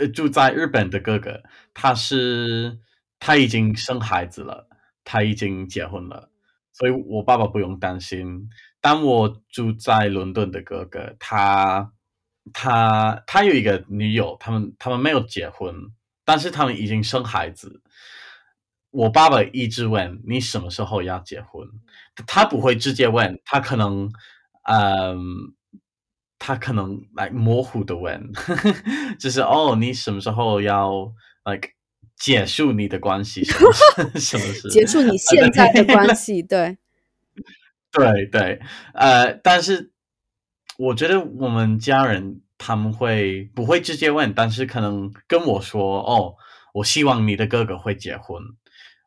[0.00, 2.78] 呃住在日本的哥哥，他是
[3.18, 4.68] 他已经生孩子了，
[5.04, 6.30] 他已经结婚了，
[6.72, 8.48] 所以我爸爸不用担心。
[8.80, 11.92] 但我住在伦敦的哥哥，他
[12.52, 15.74] 他他有一个女友，他们他们没有结婚，
[16.24, 17.82] 但是他们已经生孩子。
[18.90, 21.68] 我爸爸一直问你什么时候要结婚，
[22.26, 24.10] 他不会直接问，他可能，
[24.62, 25.18] 嗯，
[26.38, 28.30] 他可能来模糊的问，
[29.18, 31.12] 就是哦，你什么时候要
[31.44, 31.70] like
[32.16, 35.16] 结束你的关系，什么是 什么是结束你？
[35.18, 36.78] 现在的关系，对，
[37.92, 38.60] 对对，
[38.94, 39.92] 呃，但是
[40.78, 46.34] 我觉得我们家人他们会不会直接问，但是可能跟我说，哦，
[46.74, 48.42] 我希望你的哥哥会结婚。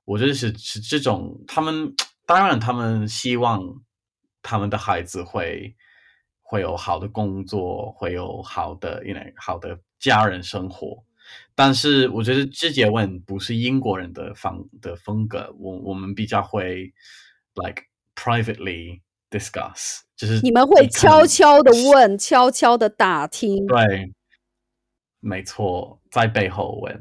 [0.05, 1.93] 我觉得是是这种，他们
[2.25, 3.61] 当然他们希望
[4.41, 5.75] 他们的孩子会
[6.49, 11.03] 会有好的工作，会有好的因为好的家人生活。
[11.53, 16.91] 但是我觉得直接问不是英国人的方的风格，我我们比较会
[17.53, 17.83] like
[18.15, 24.11] privately discuss，就是你们会悄悄的问，悄悄的打听，对，
[25.19, 26.99] 没错，在背后问，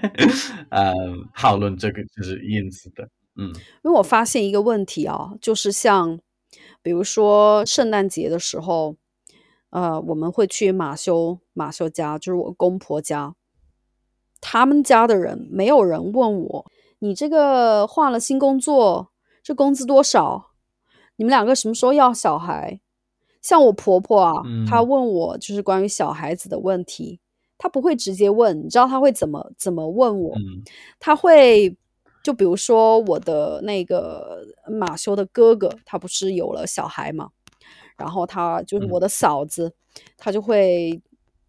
[0.70, 0.94] 呃，
[1.34, 3.06] 讨论这个就是因此的，
[3.36, 3.48] 嗯，
[3.84, 6.18] 因为我发现一个问题啊，就是像
[6.82, 8.96] 比如说圣诞节的时候，
[9.70, 13.34] 呃，我们会去马修马修家，就是我公婆家。
[14.40, 16.66] 他们家的人没有人问我，
[16.98, 20.50] 你这个换了新工作，这工资多少？
[21.16, 22.80] 你们两个什么时候要小孩？
[23.40, 27.20] 像我婆婆啊，她问我就是关于小孩子的问题，
[27.56, 30.34] 她不会直接问，你知道她会怎么怎么问我？
[30.98, 31.76] 她会
[32.22, 37.30] 就比如说我的那个马修的哥哥，他不是有了小孩嘛，
[37.96, 39.74] 然后他就是我的嫂子，
[40.16, 41.00] 他就会。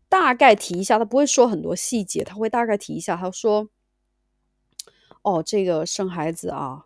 [0.10, 3.18] 大概提一下，他不会说很多细节，他会大概提一下。
[3.18, 3.68] 他说
[5.24, 6.86] ：“哦，这个生孩子啊，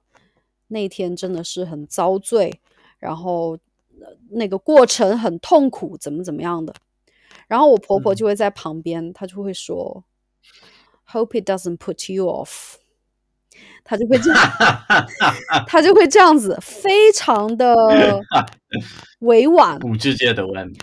[0.68, 2.62] 那天真的是很遭罪，
[3.00, 3.58] 然后
[4.30, 6.74] 那个过程很痛苦，怎么怎么样的。”
[7.50, 10.06] 然后我婆婆就会在旁边，她就会说
[11.12, 12.76] ：“Hope it doesn't put you off。”
[13.88, 14.40] 她就会这样，
[15.66, 17.74] 他就会这样子，非常的
[19.20, 20.74] 委婉，不直接的问。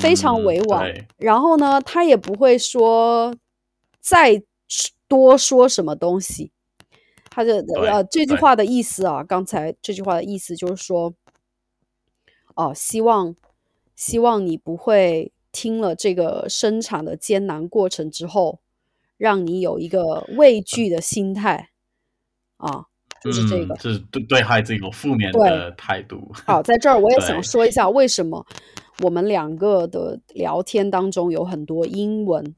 [0.00, 3.32] 非常委婉，然后呢，他也不会说
[4.00, 4.42] 再
[5.06, 6.50] 多说什么东西。
[7.30, 11.14] 他的呃这句话的意思啊，刚才这句话的意思就是说，
[12.56, 13.36] 哦，希望
[13.94, 18.58] 希望你不会听了这个生产的艰难过程之后，
[19.16, 21.70] 让你有一个畏惧的心态
[22.56, 22.84] 啊，
[23.22, 26.30] 就是这个，是对对孩子有负面的态度。
[26.46, 28.46] 好，在这儿我也想说一下为什么。
[29.00, 32.54] 我们两个的聊天当中有很多英文，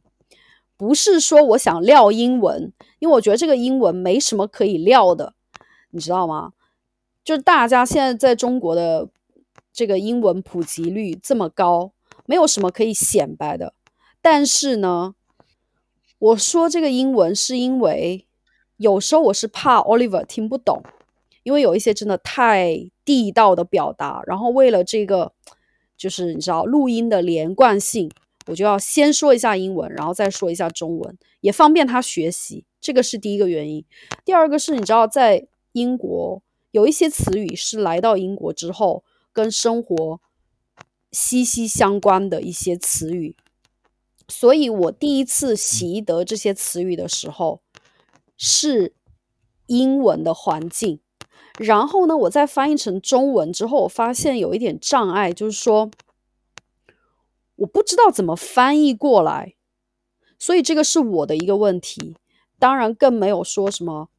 [0.77, 5.33] 不是说我想撂英文，因为我觉得这个英文没什么可以撂的，
[5.93, 6.53] 你知道吗？
[7.25, 9.09] 就是大家现在在中国的
[9.73, 11.93] 这个英文普及率这么高，
[12.27, 13.73] 没有什么可以显摆的。
[14.21, 15.15] 但是呢，
[16.19, 18.26] 我说这个英文是因为
[18.77, 20.83] 有时候我是怕 Oliver 听不懂，
[21.43, 25.33] 因为有一些真的太地道的表达，然后为了这个。
[25.99, 28.11] 就是你知道录音的连贯性，
[28.49, 32.67] 我就要先说一下英文，然后再说一下中文，也方便他学习。
[32.83, 33.83] 这个是第一个原因。
[34.23, 40.21] 第二个是你知道，在英国有一些词语是来到英国之后跟生活
[41.13, 43.35] 息息相关的一些词语，
[44.29, 47.63] 所以我第一次习得这些词语的时候
[48.37, 48.95] 是
[49.67, 51.01] 英文的环境。
[51.59, 55.91] 然后呢，我再翻译成中文之后，我发现有一点障碍，就是说
[57.57, 59.55] 我不知道怎么翻译过来，
[60.39, 62.17] 所以这个是我的一个问题。
[62.59, 64.11] 当然，更没有说什么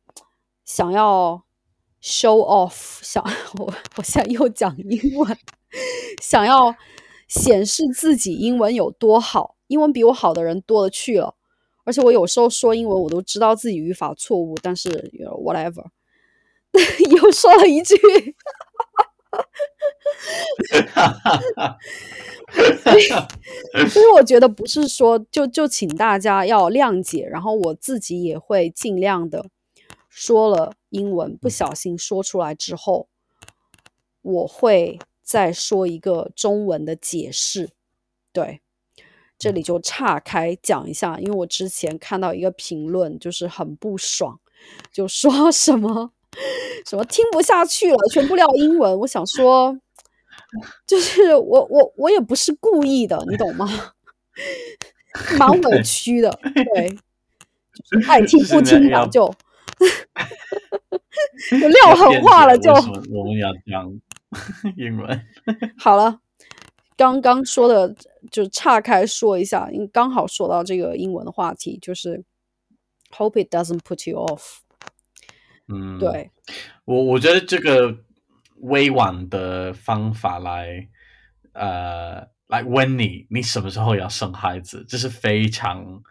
[0.66, 1.44] 想要
[2.02, 3.24] show off，想
[3.60, 5.38] 我我现在又讲英文，
[6.20, 6.76] 想要
[7.28, 11.36] 显示自己英文有多好，英文比我好的人多了去了。
[11.88, 14.90] 而且我有时候说英文，我都知道自己语法错误，但是
[15.42, 15.86] whatever。
[17.10, 17.96] 又说了一句，
[22.84, 23.04] 所以
[23.88, 29.46] 所以我觉得不是说就就请大家要谅解，然后我自己也会尽量的
[30.10, 33.08] 说了英文不小心说出来之后，
[34.22, 37.70] 我会再说一个中文的解释。
[38.34, 38.62] 对，
[39.38, 44.40] 这里就岔开讲一下，因为我之前看到一个评论，就是很不爽，
[44.92, 46.12] 就说 什么。
[46.86, 47.98] 什么听不下去了？
[48.12, 49.00] 全部撂英文。
[49.00, 49.76] 我想说，
[50.86, 53.68] 就是我我我也不是故意的，你懂吗？
[55.40, 56.96] 蛮 委屈的，对，
[58.08, 59.34] 爱听不听吧，就
[61.60, 63.92] 就撂狠话了，就我们要讲
[64.76, 65.26] 英文。
[65.80, 66.20] 好了，
[66.98, 67.96] 刚刚说的
[68.32, 72.26] 就岔开说一下，因刚好说到这个英文的话题，就是
[73.12, 74.58] Hope it doesn't put you off。
[75.68, 76.32] 嗯，对，
[76.86, 77.96] 我我觉得这个
[78.62, 80.88] 委婉的方法来，
[81.54, 86.02] 呃，来问你，你什么时候要生孩子，这是非常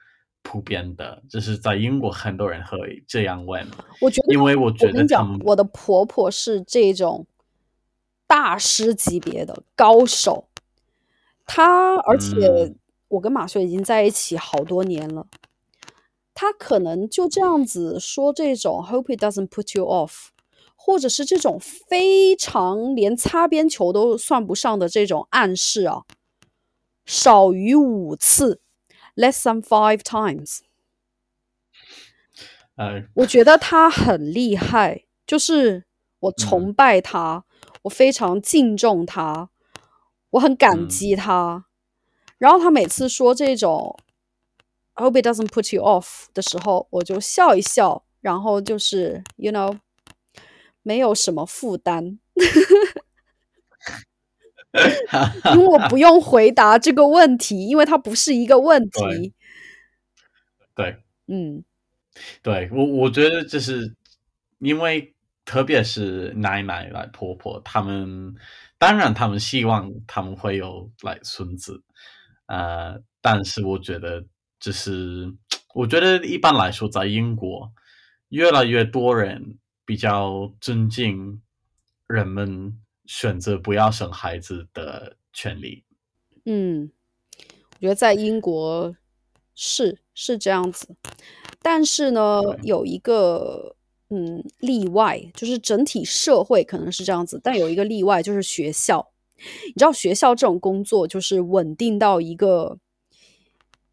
[0.43, 3.66] 普遍的，就是在英国很多人会这样问，
[4.01, 7.26] 我觉得，因为我觉我跟你讲我的婆婆是这种
[8.26, 10.49] 大师级别的高手，
[11.47, 12.79] 她而且嗯
[13.09, 15.27] 我跟马修已经在一起好多年了，
[16.35, 20.31] 他可能就这样子说这种 “hope it doesn't put you off”，
[20.75, 26.03] 或者是这种非常连擦边球都算不上的这种暗示啊，
[27.05, 28.61] 少于五次
[29.15, 30.59] ，less than five times。
[32.75, 35.85] 呃，我觉得他很厉害，就是
[36.19, 37.45] 我嗯崇拜他，
[37.83, 39.49] 我非常敬重他，
[40.37, 41.64] 我很感嗯激他。
[42.39, 43.99] 然后他每次说这种
[44.95, 49.78] “I hope it doesn't put you off” 的时候，我就笑一笑，然后就是 you know
[50.82, 52.18] 没有什么负担，
[55.55, 59.34] 因为我不用回答这个问题，因为它不是一个问对题。
[60.74, 60.97] 对。
[61.28, 61.64] 嗯
[62.41, 63.97] 对我，我觉得就是
[64.59, 65.12] 因为
[65.45, 68.32] 特别是奶奶来婆婆，他们
[68.79, 71.83] 当然他们希望他们会有来孙子，
[72.47, 74.24] 呃，但是我觉得
[74.61, 75.33] 就是
[75.74, 77.72] 我觉得一般来说，在英国
[78.29, 81.41] 越来越多人比较尊敬
[82.07, 85.85] 人们选择不要生孩子的权利。
[86.45, 86.91] 嗯，
[87.74, 88.95] 我觉得在英国
[89.55, 90.95] 是是这样子，
[91.62, 93.74] 但是呢，有一个
[94.11, 99.11] 嗯例外，就是整体社会可能是这样子，但有一个例外就是学校。
[99.67, 102.79] 你知道学校这种工作就是稳定到一个，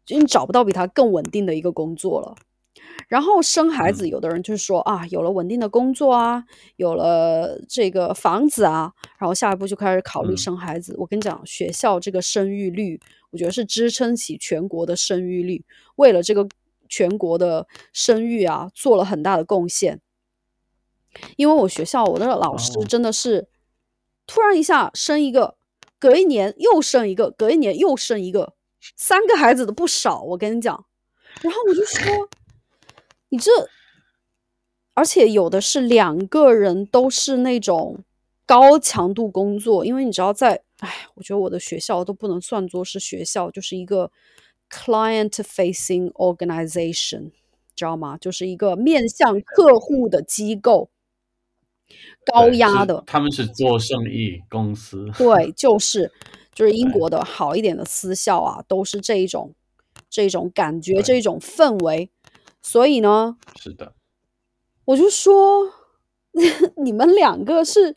[0.06, 2.34] 就你找不到比他更稳定的一个工作了。
[3.08, 6.44] 然后生孩子，嗯有的人就是说啊，有了稳定的工作啊，
[6.76, 10.94] 有了这个房子啊，然后下一步就开始考虑嗯生孩子。
[10.96, 12.98] 我跟你讲，学校这个生育率，
[13.30, 15.62] 我觉得是支撑起全国的生育率，
[15.96, 16.48] 为了这个
[16.88, 20.00] 全国的生育啊，做了很大的贡献。
[21.36, 23.48] 因为我学校我的老师哦真的是
[24.26, 25.56] 突然一下生一个，
[25.98, 28.54] 隔一年又生一个，隔一年又生一个，
[28.96, 30.84] 三个孩子的不少，我跟你讲。
[31.42, 32.28] 然后我就说，
[33.28, 33.50] 你这，
[34.94, 38.04] 而且有的是两个人都是那种
[38.46, 44.10] 高强度工作，因为你知道在，哎，我觉得我的学校都不能算作是学校，就是一个
[44.70, 47.32] client facing organization，
[47.74, 48.16] 知道吗？
[48.16, 50.90] 就是一个面向客户的机构，
[52.24, 55.10] 高压的，他们是做生意公司。
[55.18, 56.10] 对，就是
[56.54, 59.54] 就是英国的好一点的私校啊，都是这一种
[60.08, 62.10] 这种感觉，对这种氛围。
[62.62, 63.92] 所以呢，是的，
[64.86, 65.70] 我就说，
[66.82, 67.96] 你们两个是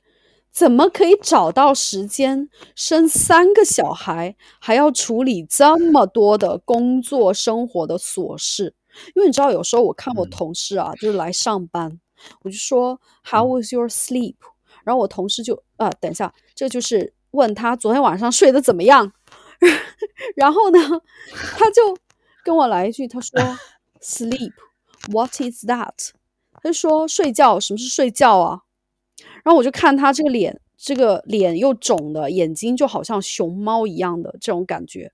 [0.52, 8.74] 怎么可以找到时间生三个小孩，还要处理这么多的工作生活的琐事？
[9.16, 12.00] 因为你知道，有时候我看我嗯同事啊，就是来上班，
[12.42, 14.36] 我就说 How 嗯 was your sleep？
[14.84, 19.12] 然后我同事就啊，等一下，这就是问他昨天晚上睡得怎么样。
[20.36, 20.80] 然后呢，
[21.58, 21.98] 他就
[22.44, 23.40] 跟我来一句，他说
[24.02, 26.12] Sleep，What is that？
[26.54, 28.62] 他就说睡觉，什么是睡觉啊？
[29.44, 35.12] 然后我就看他这个脸，这个脸又肿的，眼睛就好像熊猫一样的这种感觉。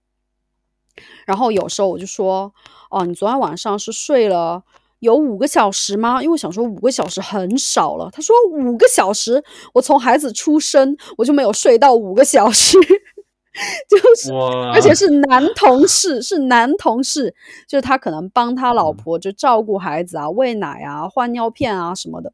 [1.26, 2.54] 然后有时候我就说，
[2.91, 4.64] 哦，你昨天晚上是睡了
[5.04, 6.22] 有五个小时吗？
[6.24, 8.10] 因为我想说五个小时很少了。
[8.10, 9.43] 他说五个小时，
[9.74, 12.78] 我从孩子出生我就没有睡到五个小时，
[13.89, 14.32] 就是
[14.74, 17.36] 而且是男同事，是男同事，
[17.68, 22.32] 就是他可能帮他老嗯婆就照顾孩子啊、喂奶啊、换尿片啊什么的。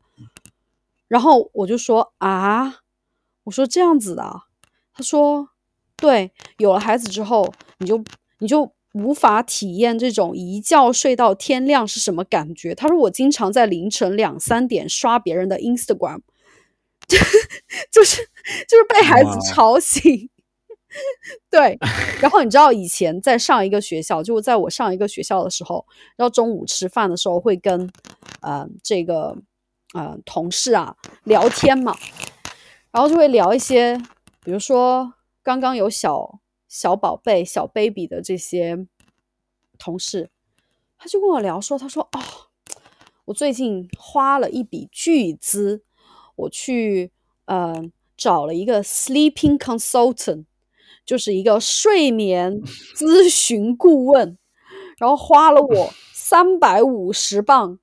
[1.08, 2.76] 然后我就说啊，
[3.46, 4.44] 我说这样子的啊，
[4.94, 5.50] 他说
[5.98, 8.04] 对，有了孩子之后，你就
[8.38, 12.74] 你就无法体验这种一觉睡到天亮是什么感觉。
[12.74, 16.22] 他说我经常在凌晨两三点刷别人的 Instagram，
[17.08, 18.18] 就是
[18.68, 20.30] 就是被孩子吵醒。
[21.52, 21.78] 对，
[22.20, 25.86] 然后你知道以前在上一个学校，就在我上一个学校的时候，
[26.16, 27.88] 然后中午吃饭的时候会跟
[28.42, 29.38] 呃这个
[29.94, 31.96] 呃同事啊聊天嘛，
[32.92, 34.02] 然后就会聊一些，
[34.44, 35.14] 比如说
[35.44, 36.40] 刚刚有小
[36.70, 38.88] 小宝贝、小 baby 的这些
[39.78, 40.30] 同事，
[40.98, 42.20] 他就跟我聊说，他说哦，
[43.26, 45.84] 我最近花了一笔巨资，
[46.38, 47.12] 我去
[47.46, 50.46] 呃找了一个 sleeping consultant。
[51.06, 52.62] 就是一个睡眠
[52.96, 54.38] 咨询顾问，
[55.00, 57.80] 然后花了我 三百五十磅，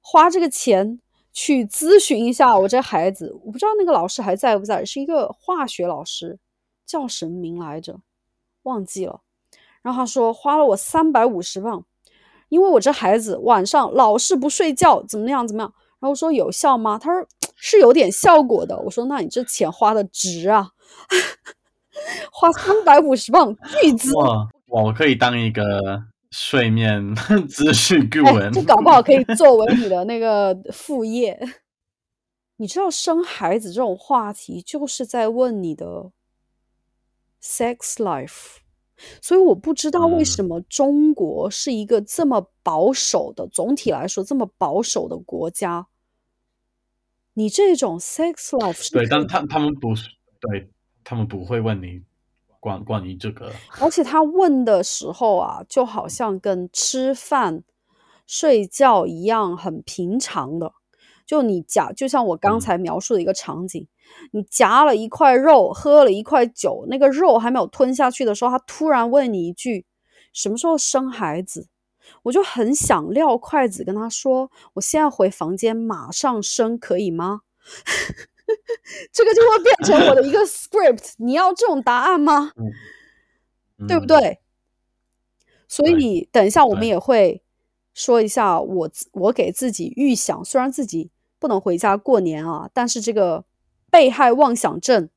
[0.00, 0.98] 花这个钱
[1.34, 3.30] 去咨询一下我这孩子。
[3.44, 6.38] 我不知道那个老师还在不在，是一个化学老师，
[6.86, 8.00] 叫什么名来着？
[8.62, 9.20] 忘记了。
[9.82, 11.84] 然后他说花了我三百五十磅，
[12.48, 15.72] 因为我这孩子晚上老是不睡觉，怎么样怎么样。
[15.98, 16.98] 然后我说有效吗？
[16.98, 18.78] 他说是有点效果的。
[18.80, 20.70] 我说那你这钱花的值啊，
[22.32, 24.14] 花三百五十磅巨资。
[24.16, 27.14] 哇，我可以当一个睡眠
[27.48, 28.52] 资讯顾哎，问。
[28.52, 31.38] 这搞不好可以 作为你的那个副业。
[32.56, 36.12] 你知道生孩子这种话题，就是在问你的
[37.42, 38.58] sex life，
[39.20, 45.88] 所以我不知道为什嗯么中国是一个这么保守的，总体来说这么保守的国家。
[47.34, 50.08] 你这种 sex life 是对，但他他们不是，
[50.40, 50.70] 对
[51.02, 52.02] 他们不会问你
[52.60, 53.50] 关关于这个。
[53.80, 57.64] 而且他问的时候啊，就好像跟吃饭、
[58.26, 60.74] 睡觉一样很平常的。
[61.24, 63.88] 就你假，就像我刚嗯才描述的一个场景，
[64.32, 69.86] 你夹了一块肉，喝了一块酒，那个肉还没有吞下去的时候，他突然问你一句
[70.32, 71.68] ：“什么时候生孩子？”
[72.24, 77.42] 我就很想撂筷子跟他说：“我现在回房间马上生，可以吗？”
[79.12, 81.12] 这个就会变成我的一个 script。
[81.18, 82.52] 你要这种答案吗？
[83.88, 84.06] 对不嗯？
[84.06, 84.40] 对？
[85.68, 87.42] 所对以等一下我们也会
[87.94, 93.44] 说一下我我给自己预想，虽然自己不能回家过年啊，但是这个
[93.92, 95.10] 被害妄想症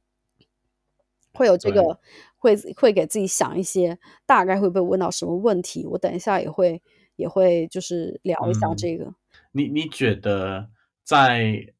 [1.32, 2.00] 会有这对个
[2.36, 6.82] 会会给自己想一些大概会被问到什么问题，我等一下也会
[7.16, 9.14] 也会就是聊一下嗯这个。
[9.54, 10.70] 你你觉得
[11.04, 11.74] 在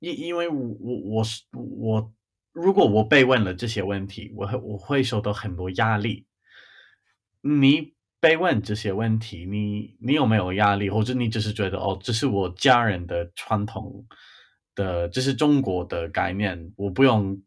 [0.00, 2.12] 因因为我我我是我，
[2.52, 6.26] 如果我被问了这些问题，我会我会受到很多压力。
[7.40, 14.04] 你被问这些问题，你你有没有压力，或者你只是觉得哦，这是我家人的传统
[14.74, 17.40] 的，这是中国的概念，我不用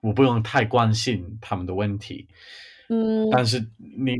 [0.00, 2.28] 我不用太关心他们的问题。
[2.88, 4.14] 嗯，但是你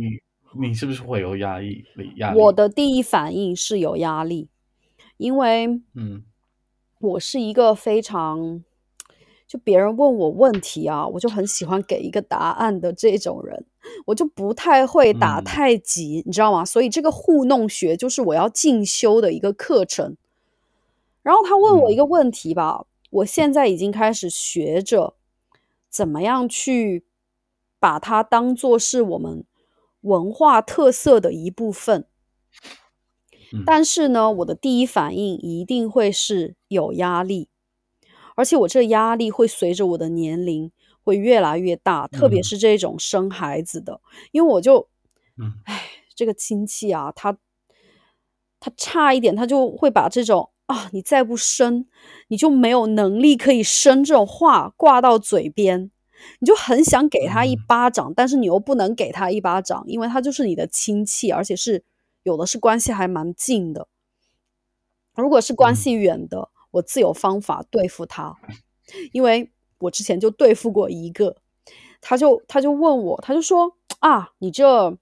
[0.60, 1.84] 你是不是会有压力
[2.16, 2.38] 压力？
[2.40, 4.48] 我的第一反应是有压力，
[5.16, 6.24] 因为嗯
[6.98, 8.64] 我是一个非常
[9.46, 13.66] 就别人问我问题啊，我就很喜欢给一个答案的这种人，
[14.06, 16.64] 我就不太会打嗯太极，你知道吗？
[16.64, 20.16] 所以这个糊弄学就是我要进修的一个课程。
[21.26, 21.96] 然后他问我一嗯。
[21.96, 25.16] 个问题吧，我现在已经开始学着
[25.90, 27.04] 怎么样去
[27.80, 29.44] 把它当做是我们
[30.02, 32.06] 文化特色的一部分。
[33.52, 33.66] 嗯。
[33.66, 37.48] 但是呢，我的第一反应一定会是有压力，
[38.36, 40.70] 而且我这压力会随着我的年龄
[41.02, 42.44] 会越来越大，特别嗯。
[42.44, 44.00] 是这种生孩子的，
[44.30, 44.88] 因为我就，
[45.38, 45.52] 嗯。
[45.64, 47.36] 唉，这个亲戚啊，他
[48.62, 51.86] 他差一点，他就会把这种啊，你再不生，
[52.28, 55.90] 你就没有能力可以生这种话挂到嘴边。
[56.40, 61.84] 你就很想给他一嗯巴掌，但是你又不能给他一巴掌，因为他就是你的亲戚，而且是
[62.22, 63.86] 有的是关系还蛮近的。
[65.14, 68.36] 如果是关嗯系远的，我自有方法对付他，
[69.12, 71.36] 因为我之前就对付过一个，
[72.00, 74.96] 他就他就问我，他就说啊，你这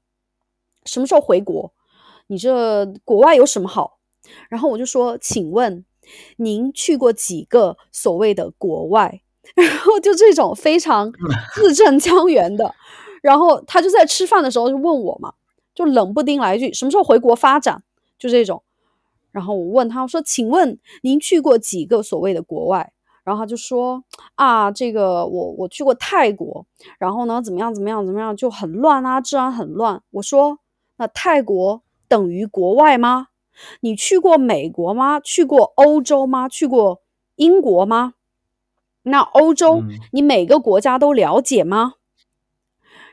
[0.85, 1.73] 什么时候回国？
[2.27, 3.94] 你这国外有什么好？
[4.49, 5.85] 然后我就说，请问
[6.37, 9.21] 您去过几个所谓的国外？
[9.55, 11.13] 然后就这种非常
[11.55, 12.75] 字正腔圆的，
[13.23, 15.35] 然后他就在吃饭的时候就问我嘛，
[15.75, 17.83] 就冷不丁来一句什么时候回国发展，
[18.19, 18.63] 就这种。
[19.33, 22.93] 然后我问他我说，请问您去过几个所谓的国外？
[23.23, 24.03] 然后他就说
[24.35, 26.65] 啊，这个我我去过泰国，
[26.99, 30.03] 然后呢怎么样怎么样怎么样就很乱啊，治安很乱。
[30.11, 30.59] 我说
[30.97, 33.29] 那泰国等于国外吗？
[33.81, 35.21] 你去过美国吗？
[35.21, 36.49] 去过欧洲吗？
[36.49, 37.03] 去过
[37.37, 38.15] 英国吗？
[39.03, 41.95] 那欧洲嗯你每个国家都了解吗？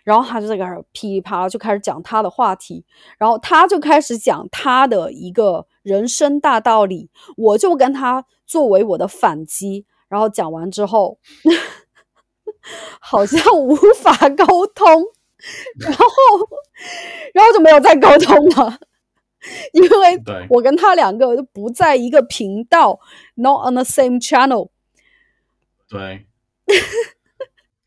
[0.03, 2.83] 然后他就在那儿噼里啪啦就开始讲他的话题，
[3.19, 11.19] 然后他就开始讲他的一个人生大道理，我就跟他作为我的反击，然后讲完之后，
[12.99, 14.87] 好像无法沟通，
[15.79, 16.05] 然后
[17.33, 18.79] 然后就没有再沟通了，
[19.73, 22.99] 因为我跟他两个都不在一个频道
[23.35, 24.69] ，not on the same channel。
[25.89, 26.25] 对，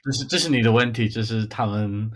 [0.02, 2.10] 这是这是你的问题，就是他们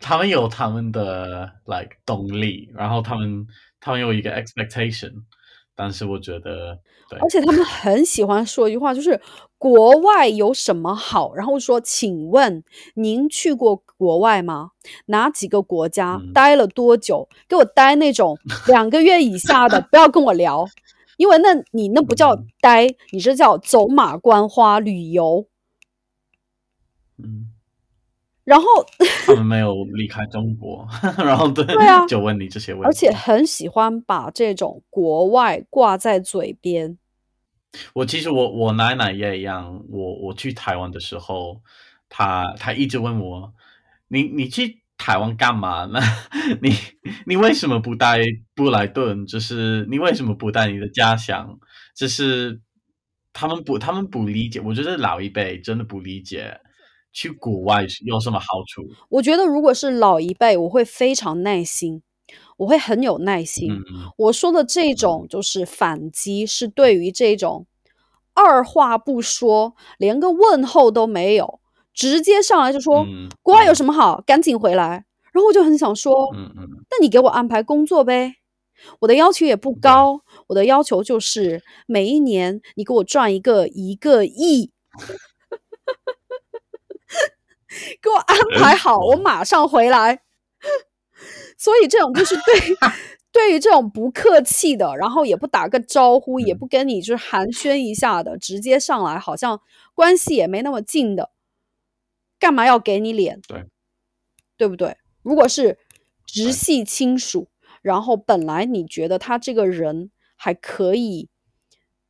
[0.00, 3.46] 他们有他们的 like 动力，然后他们
[3.80, 5.22] 他们有一个 expectation，
[5.74, 6.78] 但是我觉得
[7.08, 7.18] 对。
[7.20, 9.18] 而且他们很喜欢说一句话，就是
[9.60, 11.34] 国外有什么好？
[11.34, 14.70] 然后说，请问您去过国外吗？
[15.06, 16.18] 哪几个国家？
[16.18, 17.28] 嗯待了多久？
[17.46, 18.38] 给我待那种
[18.68, 20.66] 两个月以下的， 不要跟我聊，
[21.18, 25.44] 因为那你那不叫嗯待，你这叫走马观花旅游。
[27.22, 27.52] 嗯
[28.44, 28.66] 然后
[29.26, 30.88] 他们没有离开中国，
[31.22, 36.96] 然后对对啊就问你这些问题，而且很喜欢把这种国外挂在嘴边。
[37.92, 41.60] 我其实我我奶奶也一样，我我去台湾的时候，
[42.08, 43.52] 她她一直问我，
[44.08, 46.00] 你你去台湾干嘛呢？
[46.60, 46.72] 你
[47.26, 48.18] 你为什么不带
[48.54, 49.24] 布莱顿？
[49.26, 51.58] 就是你为什么不带你的家乡？
[51.96, 52.60] 就是
[53.32, 56.60] 他们不他们不理解，我觉得老一辈真的不理解
[57.12, 58.82] 去国外有什么好处。
[59.08, 62.02] 我觉得如果是老一辈，我会非常耐心，
[62.60, 63.70] 我会很有耐心。
[64.18, 67.66] 我说的这种就是反击，是对于这种
[68.34, 71.60] 二话不说，连个问候都没有，
[71.94, 75.06] 直接上来就说、嗯国外有什么好，赶紧回来。
[75.32, 78.34] 然后我就很想说，那你给我安排工作呗。
[79.00, 84.70] 我的要求也不高，我的要求就是每一年你给我赚一个一个亿，
[88.02, 90.20] 给我安排好，我马上回来。
[91.60, 92.54] 所以这种就是对
[93.30, 99.60] 对于这种不客气的，然后也不打个招呼，也嗯不跟你就是寒暄一下的，直接上来，好像
[99.94, 101.30] 关系也没那么近的，
[102.38, 103.42] 干嘛要给你脸？
[103.46, 103.66] 对，
[104.56, 104.96] 对不对？
[105.20, 105.76] 如果是
[106.24, 107.48] 直系亲属，
[107.82, 111.28] 然后本来你觉得他这个人还可以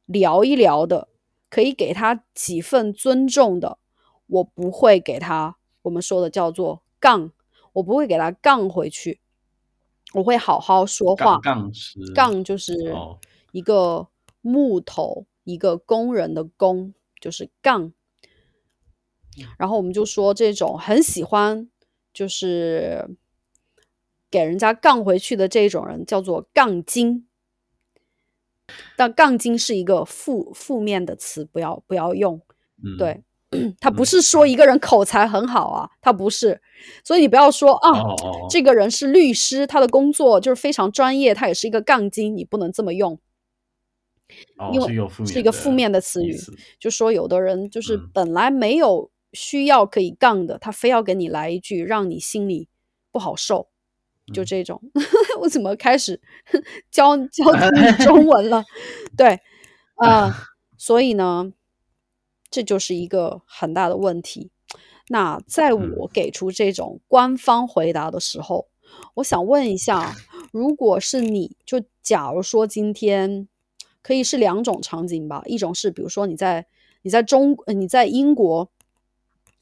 [0.07, 1.09] 聊一聊的，
[1.51, 3.79] 可以给他几份尊重的，
[4.29, 7.33] 我不会给他我们说的叫做杠，
[7.73, 9.21] 我不会给他杠回去，
[10.13, 11.63] 我会好好说话杠。
[11.63, 13.19] 杠是杠就是哦
[13.53, 14.09] 一个
[14.41, 17.93] 木头，一个工人的工，就是杠。
[19.57, 21.71] 然后我们就说这种很喜欢
[22.13, 23.17] 就是
[24.31, 27.27] 给人家杠回去的这种人叫做杠精。
[28.97, 32.41] 但杠精是一个负负面的词，不要不要用。
[32.83, 33.25] 嗯对，
[33.81, 36.61] 他不是说一个人口才很好啊，他不是，
[37.05, 37.91] 所以你不要说啊，
[38.49, 43.19] 这个人是律师，他的工作就是非常专业，他也是一个杠精，你不能这么用，
[44.59, 46.37] 哦因为是一个负面的词语
[46.79, 48.11] 就说有的人就是嗯。
[48.13, 52.69] 本来没有需要可以杠的，他非要给你来一句，让你心里
[53.13, 53.69] 不好受，
[54.33, 54.45] 就嗯。
[54.45, 54.81] 这种。
[55.41, 56.21] 我怎么开始
[56.91, 57.45] 教教
[57.75, 58.65] 你中文了？
[59.17, 59.41] 对，
[59.97, 60.35] 啊、
[60.79, 61.53] 所以呢，
[62.51, 64.51] 这就是一个很大的问题。
[65.09, 68.69] 那在嗯我给出这种官方回答的时候，
[69.15, 70.15] 我想问一下，
[70.53, 73.49] 如果是你就假如说今天
[74.03, 76.67] 可以是两种场景吧，一种是比如说你在
[77.03, 78.69] 你在中呃你在英国，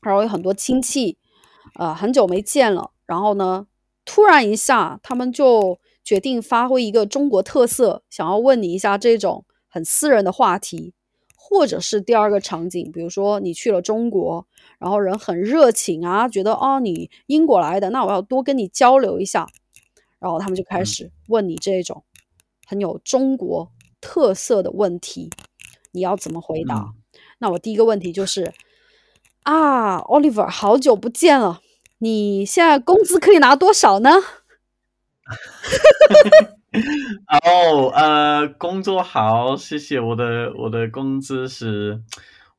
[0.00, 1.16] 然后有很多亲戚，
[1.74, 3.66] 呃很久没见了，然后呢
[4.04, 10.92] 突然一下他们就决定发挥一个中国特色，想要问你一下这种很私人的话题，
[11.50, 14.46] 或者是第二个场景，比如说你去了中国，
[14.78, 19.48] 然后人很热情啊，觉得哦你英国来的，那我要多跟你交流一下，
[20.18, 22.04] 然后他们就开嗯始问你这种
[22.66, 25.30] 很有中国特色的问题，
[25.92, 26.76] 你要怎么回答？
[26.76, 26.94] 嗯
[27.38, 28.52] 那我第一个问题就是
[29.44, 31.62] 啊，Oliver，好久不见了，
[31.98, 34.10] 你现在工资可以拿多少呢？
[37.28, 40.00] 哦，呃，工作好，谢谢。
[40.00, 42.02] 我的我的工资是，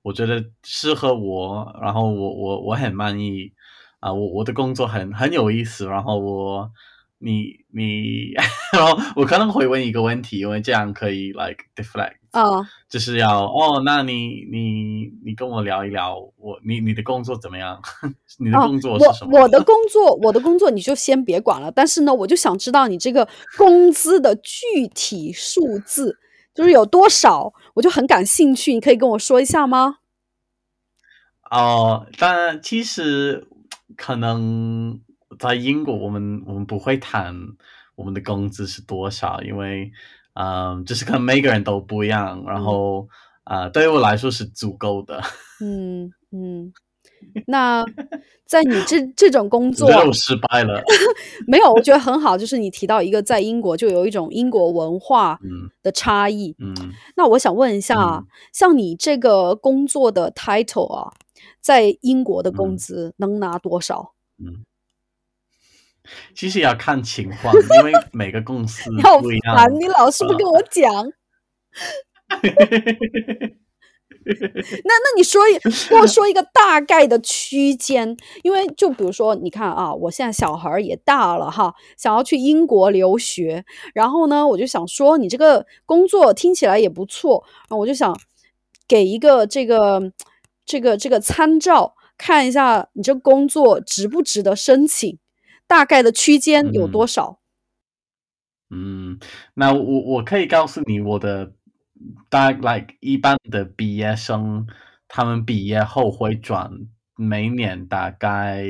[0.01, 3.51] 我觉得适合我，然后我我我很满意
[3.99, 6.71] 啊、我我的工作很很有意思，然后我
[7.19, 8.31] 你你，
[8.73, 17.81] 然后我可能会问一个问题，因为这样可以 like deflect，啊，就是要哦，那你你你跟我聊一聊，我你你的工作怎么样？
[18.39, 19.37] 你的哦工作是什么？
[19.37, 21.69] 我我的 工作，我的工作你就先别管了。
[21.71, 26.17] 但是呢，我就想知道你这个工资的具体数字，
[26.55, 28.73] 就是有多少，我就很感兴趣。
[28.73, 29.97] 你可以跟我说一下吗？
[31.51, 33.47] 哦，但其实
[33.97, 35.01] 可能
[35.39, 37.33] 在英国，我们我们不会谈
[37.95, 39.91] 我们的工资是多少，因为
[40.33, 43.07] 嗯，就是可能每个人都不一样，然后
[43.45, 45.21] 啊、呃对于我来说是足够的。
[45.61, 46.73] 嗯嗯。
[47.47, 47.83] 那
[48.45, 50.81] 在你这 这种工作觉，得我失败了。
[51.45, 56.55] 没有，我觉得很好，就是你提到一个在英国就有一种英国文化嗯的差异。
[56.59, 56.73] 嗯，
[57.17, 61.11] 那我想问一下，嗯像你这个工作的 title 啊，
[61.59, 64.13] 在英国的工嗯资能拿多少？
[66.35, 68.89] 其实要看情况，因为每个公司
[69.21, 69.55] 不一样。
[69.55, 71.11] 烦，你老是不跟我讲。
[74.25, 75.57] 那那你说一
[75.89, 88.15] 跟我说一个大概的区间，因为就比如说，你看啊，我现在小孩儿也大了哈，想要去英国留学，然后呢，我就想说你这个工作听起来也不错，啊，我就想
[88.87, 90.11] 给一个这个
[90.65, 95.17] 这个这个参照，看一下你这工作值不值得申请，
[95.69, 97.39] 大概的区间有多嗯少？
[98.71, 99.19] 嗯，
[99.53, 101.53] 那我我可以告诉你我的
[102.27, 104.65] 大 like 一般的毕业生，
[105.07, 106.71] 他们毕业后会转
[107.15, 108.65] 每年大概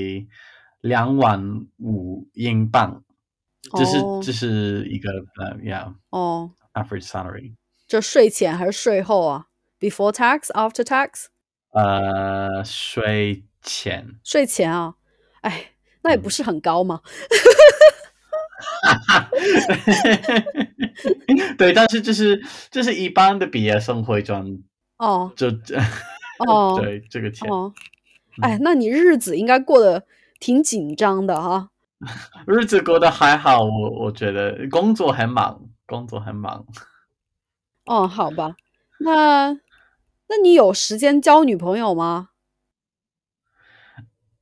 [0.82, 3.04] 两万五英镑，
[3.78, 7.56] 这是哦这是一个呃，yeah 哦，average salary，
[7.88, 9.46] 这税前还是税后啊
[9.80, 11.28] ？Before tax, after tax？
[11.72, 14.96] 呃，税前，税前啊？
[15.42, 15.69] 哎，
[16.02, 17.02] 那也不嗯是很高嘛。
[21.58, 22.42] 对，但是这是
[22.72, 24.46] 这是一般的毕业生会赚
[24.98, 25.48] 哦就
[26.48, 27.50] 哦对这个钱。
[27.50, 27.74] 哦，
[28.42, 30.04] 哎，那你日子应该过得
[30.40, 31.70] 挺紧张的哈。
[32.48, 36.66] 日子过得还好，我我觉得工作很忙，工作很忙。
[37.86, 38.56] 哦，好吧，
[39.00, 39.52] 那
[40.28, 42.29] 那你有时间交女朋友吗？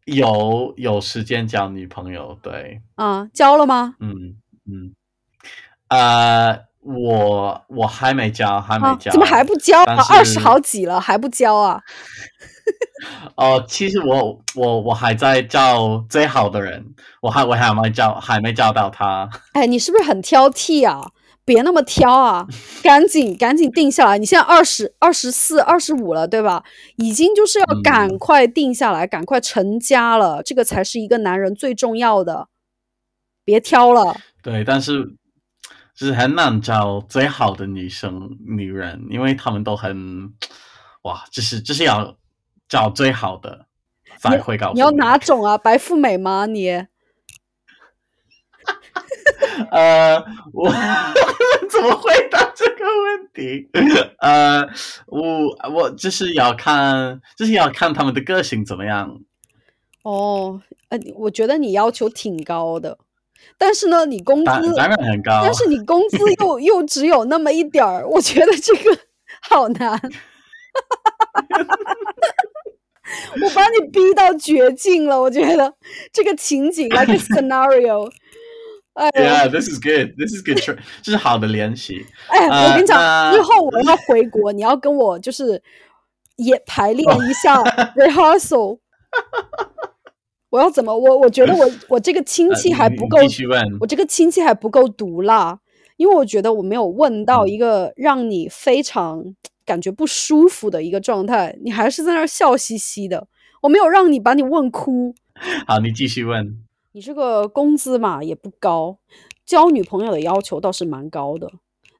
[0.08, 3.96] 有有时间交女朋友，对，啊，交了吗？
[4.00, 4.94] 嗯嗯，
[5.90, 9.12] 呃，我我还没交，还没啊，交。
[9.12, 9.98] 怎么还不交啊？
[10.10, 11.82] 二十好几了还不交啊？
[13.36, 16.86] 哦，其实我我我还在找最好的人，
[17.22, 19.30] 我还我还没找，还没找到他。
[19.54, 21.12] 哎，你是不是很挑剔啊？
[21.48, 22.46] 别那么挑啊！
[22.84, 24.18] 赶紧赶紧定下来。
[24.18, 26.66] 你现在二十二十四、二十五了，对吧？
[26.98, 32.50] 已经就是要赶嗯快定下来，赶快成家了，这个才是一个男人最重要的。
[33.46, 34.18] 别挑了。
[34.44, 35.16] 对，但是
[35.96, 40.34] 就是很难找最好的女生女人，因为她们都很
[41.04, 42.18] 哇，就是就是要
[42.68, 43.68] 找最好的
[44.20, 45.58] 才会告诉你要哪种啊？
[45.58, 46.46] 白富美吗？
[46.46, 46.86] 你？
[49.72, 50.18] 呃，
[50.54, 50.70] 我
[51.70, 53.70] 怎么回答这个问题？
[54.20, 54.68] 呃，
[55.08, 55.22] 我
[55.74, 59.20] 我就是要看，就是要看他们的个性怎么样。
[60.04, 62.98] 哦，呃，我觉得你要求挺高的，
[63.58, 68.98] 但是呢，你工资，当当然很高，但是你工资 又又只有那么一点儿，我觉得这个
[69.42, 70.00] 好难。
[73.42, 75.74] 我把你逼到绝境了，我觉得
[76.12, 78.12] 这个情景 like a scenario。
[78.98, 80.16] 哎呀，Yeah, this is good.
[80.18, 80.58] This is good.
[81.04, 82.04] 这是好的练习。
[82.30, 85.62] 哎，我跟你讲，呃之后我要回国，你要跟我就是
[86.38, 87.62] 也排练一下
[87.96, 88.80] rehearsal。
[90.50, 90.98] 我要怎么？
[90.98, 93.18] 我我觉得我 我这个亲呃戚还不够。
[93.80, 95.60] 我这个亲戚还不够毒辣，
[95.98, 99.24] 因为我觉得我没有问到嗯一个让你非常
[99.64, 103.28] 感觉不舒服的一个状态，你还是在那儿笑嘻嘻的，
[103.62, 105.14] 我没有让你把你问哭。
[105.68, 106.67] 好，你继续问。
[106.98, 108.98] 你这个工资嘛也不高，
[109.46, 111.48] 交女朋友的要求倒是蛮高的。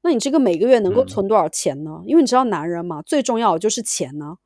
[0.02, 2.02] 那你这个每个月能够嗯存多少钱呢？
[2.08, 4.38] 因为你知道男人嘛，最重要的就是钱呢。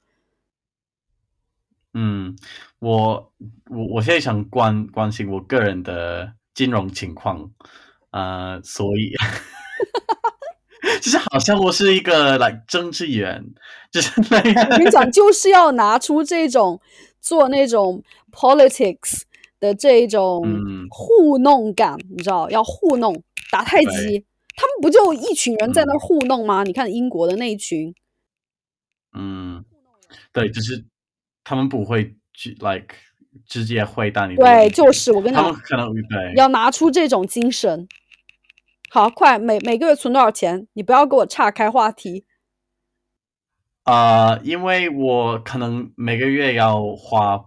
[1.94, 2.36] 嗯，
[2.80, 3.32] 我
[3.70, 7.50] 我我现在想关关心我个人的金融情况，
[8.10, 9.14] 呃，所以
[11.02, 13.54] 就是好像我是一个 like 政治员，
[13.90, 16.82] 就是那我跟你讲，就是要拿出这种
[17.22, 19.22] 做那种 politics
[19.62, 24.26] 的这种嗯糊弄感，你知道，要糊弄打太极，
[24.58, 26.64] 他们不就一群人在那糊弄吗？
[26.64, 27.96] 你看英国的那一群，
[29.18, 29.64] 嗯，
[30.34, 30.84] 对，就是
[31.46, 32.96] 他们不会去 like
[33.46, 37.88] 直接回答你对，就是我跟你讲他们，可能对要拿出这种精神。
[38.90, 40.68] 好，快每每个月存多少钱？
[40.74, 42.26] 你不要给我岔开话题。
[43.84, 47.46] 啊、因为我可能每个月要花，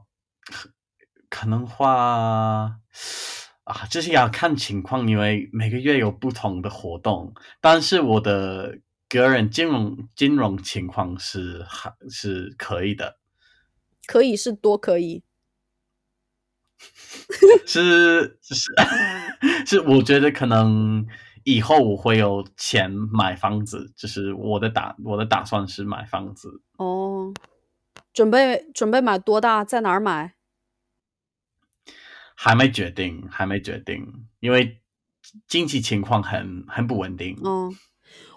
[1.35, 2.79] 可能花
[3.65, 7.35] 啊，就是要看情况，因为每个月有不同的活动。
[7.61, 8.79] 但是我的
[9.09, 13.19] 个人金融金融情况是还是可以的，
[14.07, 15.25] 可以是多可以，
[17.67, 18.73] 是是
[19.67, 21.05] 是，我觉得可能
[21.43, 26.63] 以后我会有钱买房子，就是我的打我的打算是买房子。
[26.77, 27.35] 哦，
[28.13, 30.37] 准备准备买多大，在哪儿买？
[32.35, 34.07] 还没决定，还没决定，
[34.41, 34.81] 因为
[35.49, 37.39] 经济情况很很不稳定。
[37.45, 37.75] 嗯，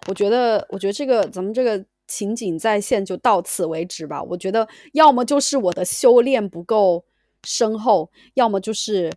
[0.07, 4.23] 我觉得，我觉得这个咱们这个情景再现就到此为止吧。
[4.23, 7.05] 我觉得要么就是我的修炼不够
[7.43, 9.11] 深厚，要么就是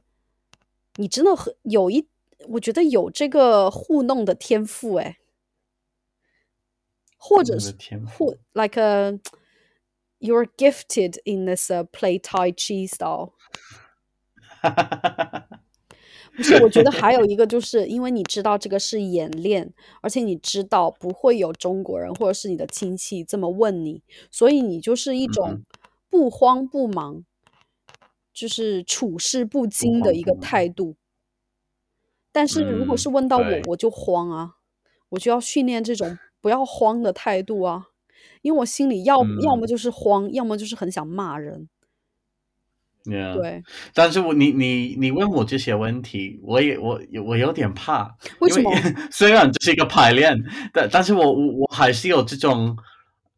[0.96, 2.08] 你真的很有一，
[2.48, 5.18] 我觉得有这个糊弄的天赋，哎，
[7.16, 9.20] 或者是天或 like a
[10.18, 13.34] you're gifted in this、uh, play Tai Chi style。
[16.36, 25.64] 不是，我觉得还有一个，就是因为你知道这个是演练，而且你知道不会有中国人或者是你的亲戚这么问你，所以你就是一种嗯
[26.08, 27.24] 不慌不忙，
[28.32, 30.34] 就是处事不不惊的一个。
[30.40, 30.96] 态度。
[32.32, 34.54] 但是如果是嗯，问到我，对，我就慌啊，
[35.10, 37.88] 我就要训练这种不要慌的态度啊，
[38.42, 41.68] 因为我心里要要么嗯就是慌，要么就是很想骂人。
[43.04, 43.34] ，yeah。
[43.34, 43.62] 对，
[43.94, 48.70] 但是我你你你问我这些问题，我也我我有点怕，因为为什么？
[49.10, 50.36] 虽然这是一个排练，
[50.72, 52.76] 但但是我我我还是有这种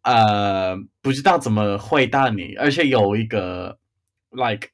[0.02, 3.78] 呃不知道怎么回答你，而且有一个
[4.30, 4.68] like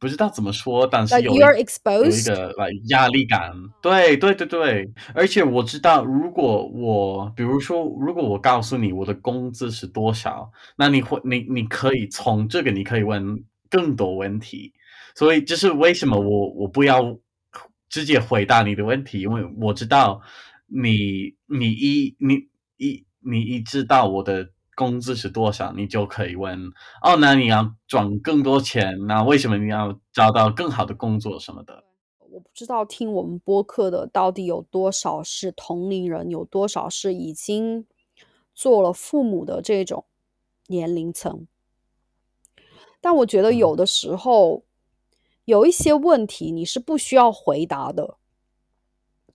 [0.00, 1.38] 不知道怎么说，但是有有一？
[1.40, 3.52] 个 like 压力感。
[3.80, 14.72] 对对对对，而且我知道，如果我比如说，如果我告诉你我的工资是多少，那你会你你可以从这个你可以问更多问题。
[15.14, 17.18] 所以这是为什么我我不要
[17.88, 20.20] 直接回答你的问题，因为我知道
[20.66, 26.58] 你你一你一你一知道我的工资是多少，你就可以问
[27.00, 31.84] 哦，那你要赚更多钱，那为什么你要找到更好的工作什么的？
[32.18, 37.86] 我不知道听我们播客的到底有多少是同龄人，有多少是已经
[38.52, 40.04] 做了父母的这种
[40.66, 41.46] 年龄层。
[43.04, 44.62] 但我觉得有嗯的时候
[45.44, 48.16] 有一些问题你是不需要回答的，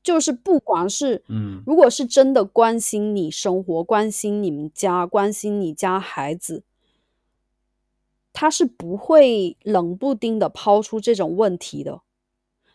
[0.01, 1.61] 就是不管是嗯。
[1.67, 6.63] 如果是真的关心你生活、关心你们家、关心你家孩子，
[8.33, 12.01] 他是不会冷不丁的抛出这种问题的。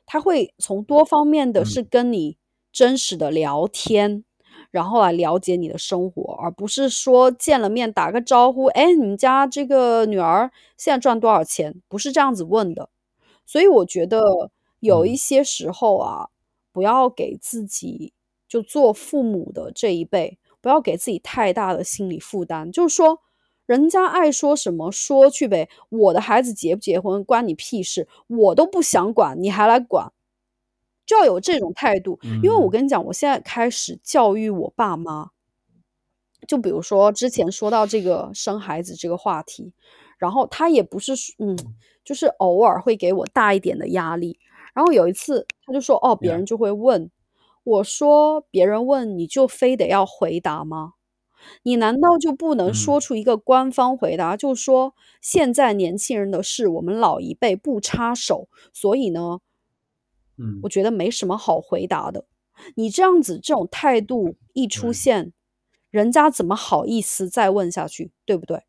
[0.06, 2.36] 他会从多方面的是嗯跟你
[2.70, 4.22] 真实的聊天，
[4.74, 11.80] 然后来了解你的生活，而不是说见了面打个招呼，哎，你们家这个女儿现在赚多少钱？
[11.86, 12.88] 不是这样子问的。
[13.46, 14.50] 所以我觉得
[14.80, 16.28] 有一嗯些时候啊，
[16.72, 18.12] 不要给自己
[18.48, 22.72] 就做父母的这一辈，不要给自己太大的心理负担。
[22.72, 23.20] 就是说，
[23.66, 30.10] 人家爱说什么说去呗，我的孩子结不结婚关你屁事，我都不想管，你还来管，
[31.06, 32.18] 就要有这种态度。
[32.42, 35.30] 因为我嗯跟你讲，我现在开始教育我爸妈，
[36.46, 39.72] 就比如说之前说到这个生孩子这个话题，
[40.18, 41.56] 然后他也不是嗯，
[42.04, 44.38] 就是偶尔会给我大一点的压力。
[44.74, 47.10] 然后有一次他就说：“哦，别人就会问。”
[47.64, 50.94] 我说：“别人问你就非得要回答吗？
[51.62, 59.40] 你难道就不能说嗯出一个官方回答，就说现在年轻人的事，我们老一辈不插手，所以呢，
[60.36, 62.26] 嗯，我觉得没什么好回答的。
[62.76, 65.32] 你这样子这种态度一出现，
[65.90, 68.62] 人家怎么好意思再问下去，对不对？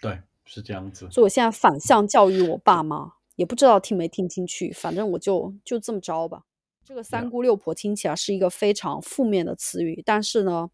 [0.00, 1.08] 对，是这样子。
[1.10, 6.44] 所以我现在反向教育我爸妈，也不知道听没听进去，反正我就就这么着吧。
[6.84, 10.70] 这个三姑六婆听起来是一个非常负面的词语，但是呢，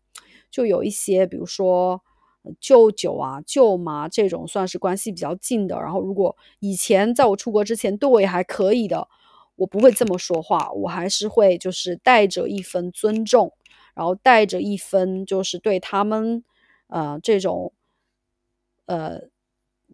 [0.50, 2.02] 就有一些，比如说呃
[2.61, 5.76] 舅舅啊、舅妈这种算是关系比较近的。
[5.80, 9.09] 然后，如果以前在我出国之前对我也还可以的，
[9.57, 13.53] 我不会这么说话，我还是会就是带着一份尊重，
[13.95, 16.43] 然后带着一分就是对他们
[16.88, 17.72] 呃这种
[18.86, 19.20] 呃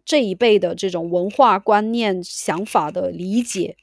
[0.05, 3.77] 这一辈的这种文化观念、想法的理解，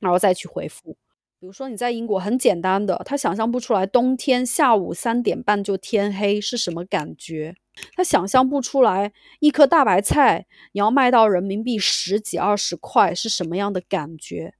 [0.00, 0.96] 然后再去回复。
[1.40, 7.54] 比如说你在英国很简单的，他想象不出来冬天下午三点半就天黑是什么感觉，
[7.94, 14.54] 他想象不出来一颗大白菜你要卖到人民币十几二十块是什么样的感觉。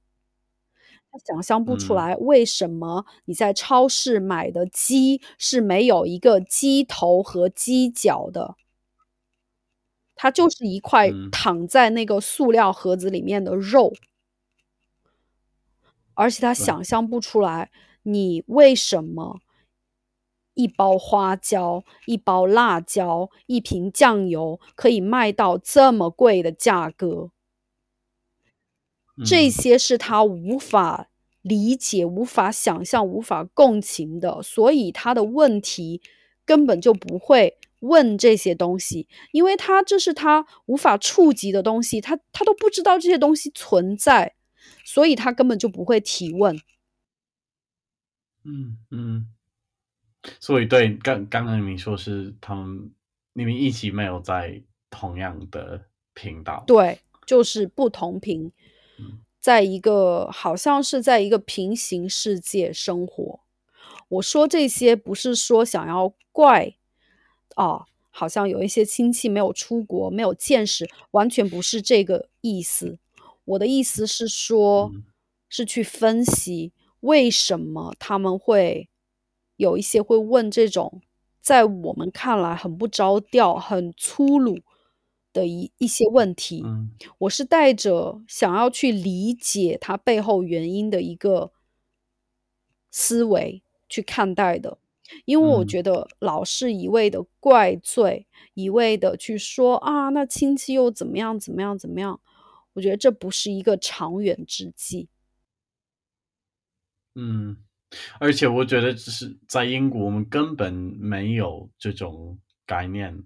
[1.11, 8.55] 他想象不出嗯来为什么你在超市买的鸡是没有一个鸡头和鸡脚的，
[10.15, 13.93] 它就是一块嗯躺在那个塑料盒子里面的肉。
[16.13, 17.71] 而且他想象不出来，
[18.03, 19.39] 你为什么
[20.59, 27.31] 一包花椒、一包辣椒、一瓶酱油可以卖到这么贵的价格？
[29.25, 31.09] 这嗯些是他无法
[31.41, 36.01] 理解、无法想象、无法共情的，所以他的问题
[36.43, 44.35] 根本就不会问这些东西，因为他这是他无法触及的东西，他他都不知道这些东西存在，
[44.83, 46.59] 所以他根本就不会提问。
[48.43, 49.27] 嗯嗯，
[50.39, 52.91] 所以对，刚刚刚你说是他们
[53.33, 56.63] 你们一起没有在同样的频道。
[56.67, 58.51] 对，就是不同频，
[58.97, 63.39] 嗯在一个好像是在一个平行世界生活。
[64.09, 66.75] 我说这些不是说想要怪
[67.55, 72.97] 啊，好像有一些亲戚没有出国，没有见识，完全不是这个意思。
[73.45, 75.03] 我的意思是说，嗯
[75.47, 78.87] 是去分析为什么他们会
[79.59, 81.01] 有一些会问这种
[81.41, 84.61] 在我们看来很不着调、很粗鲁
[85.33, 91.51] 的一一些问题，嗯我是带着想要去理解它背后原因的一个
[92.89, 94.77] 思维去看待的。
[95.25, 102.21] 因为我嗯觉得老是一味的怪罪，一味的去说啊，那亲戚又怎么样怎么样怎么样，
[102.73, 105.09] 我觉得这不是一个长远之计。
[107.15, 107.57] 嗯，
[108.19, 113.23] 而且我觉得只是在英国，我们根本没有这种概念。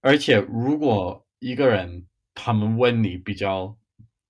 [0.00, 3.76] 而且如果一个人他们问你比较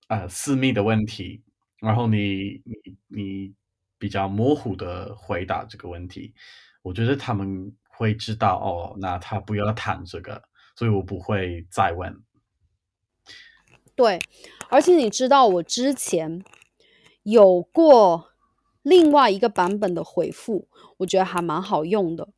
[0.07, 1.41] 呃私密的问题，
[1.79, 3.53] 然后你你你
[3.97, 6.33] 比较模糊的回答这个问题，
[6.81, 10.43] 我觉得他们会知道哦，那他不要谈这个，
[10.75, 12.21] 所以我不会再问。
[13.95, 14.19] 对，
[14.69, 16.43] 而且你知道我之前
[17.23, 18.32] 有过
[18.83, 20.67] 另外一个版本的回复，
[20.97, 22.29] 我觉得还蛮好用的。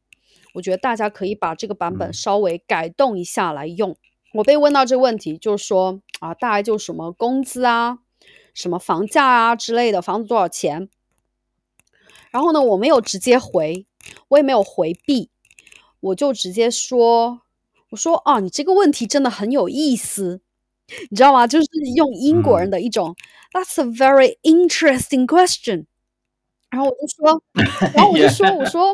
[0.53, 3.97] 我觉得大家可以把这个版本嗯稍微改动一下来用。
[4.35, 7.99] 我被问到这个问题，就是说啊，大概就什么工资啊、
[8.53, 10.89] 什么房价啊之类的，房子多少钱？
[12.31, 13.85] 然后呢，我没有直接回，
[14.29, 15.29] 我也没有回避，
[15.99, 17.41] 我就直接说，
[17.89, 20.41] 我说啊，你这个问题真的很有意思，
[21.09, 21.47] 你知道吗？
[21.47, 23.15] 就是用英国人嗯的一种、
[23.51, 25.85] That's a very interesting question。
[26.69, 27.41] 然后我就说，
[27.95, 28.93] 然后我就说，我说，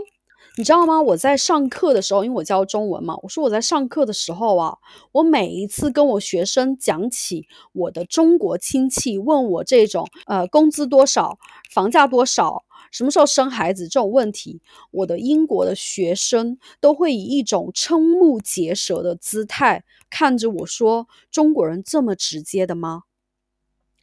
[0.57, 1.01] 你知道吗？
[1.01, 4.78] 我在上课的时候，因为我教中文嘛，我说我在上课的时候啊，
[5.13, 11.39] 我每一次跟我学生讲起我的中国亲戚问我这种呃工资多少、
[11.72, 14.61] 房价多少、什么时候生孩子这种问题，
[14.91, 23.03] 我的英国的学生都会以一种瞠目结舌的姿态看着我说：“中国人这么直接的吗？”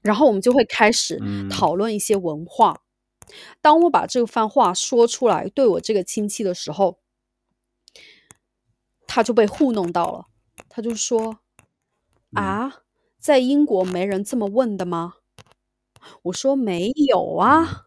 [0.02, 2.80] 然后我们就会开始嗯讨论一些文化。
[3.60, 6.98] 当我把这番话说出来对我这个亲戚的时候，
[9.06, 10.26] 他就被糊弄到了，
[10.68, 11.38] 他就说
[12.36, 12.82] ：“嗯啊，
[13.18, 15.14] 在英国没人这么问的吗？”
[16.24, 17.86] 我说：“没有啊，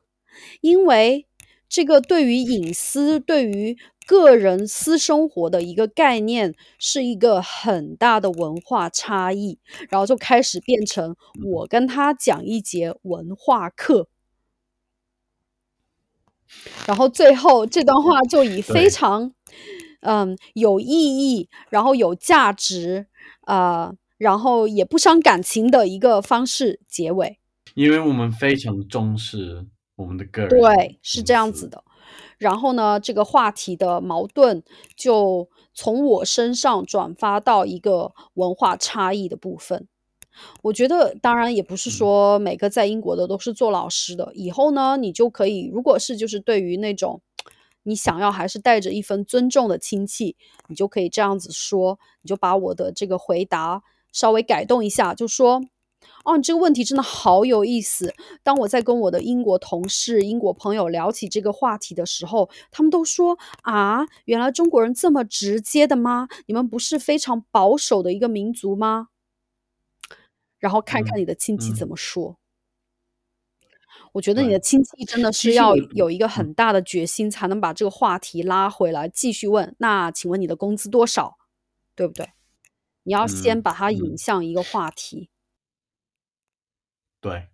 [0.61, 1.27] 因为
[1.69, 11.15] 这个对于隐私、对于个人私生活的一个概念，是一个很大的文化差异。”然后就开始变成
[11.45, 14.09] 我跟他讲一节文化课。
[16.85, 19.31] 然后最后这段话就以非常，
[20.01, 23.07] 嗯，有意义，然后有价值，
[23.47, 27.39] 呃，然后也不伤感情的一个方式结尾。
[27.75, 31.83] 因为我们非常重视我们的个人对，是这样子的。
[32.37, 34.63] 然后呢，这个话题的矛盾
[34.95, 39.87] 就从我身上转发到一个文化差异的部分。
[40.61, 44.31] 我觉得，当然也不是嗯说每个在英国的都是做老师的。
[44.33, 47.21] 以后呢，你就可以，如果是就是对于那种
[47.83, 50.35] 你想要还是带着一份尊重的亲戚，
[50.67, 55.61] 你就可以这样子说，你就把我的这个回答稍微改动一下，就说。
[56.25, 58.13] 哦，你这个问题真的好有意思。
[58.41, 66.27] 当我在跟我的英国同事、英国朋友聊起这个话题的时候，他们都说：“啊，原来中国人这么直接的吗？
[66.47, 69.09] 你们不是非常保守的一个民族吗？”
[70.61, 72.39] 然后看看嗯你的亲戚嗯怎么说。
[74.13, 79.75] 我觉得你的亲戚真的是要有一个嗯很大的决心，才能把这个话题拉回来，继续问。
[79.79, 81.37] 那请问你的工资多少？
[81.93, 82.29] 对不对？
[83.03, 85.29] 你要先嗯把它引嗯向一个话题。
[87.19, 87.49] 对，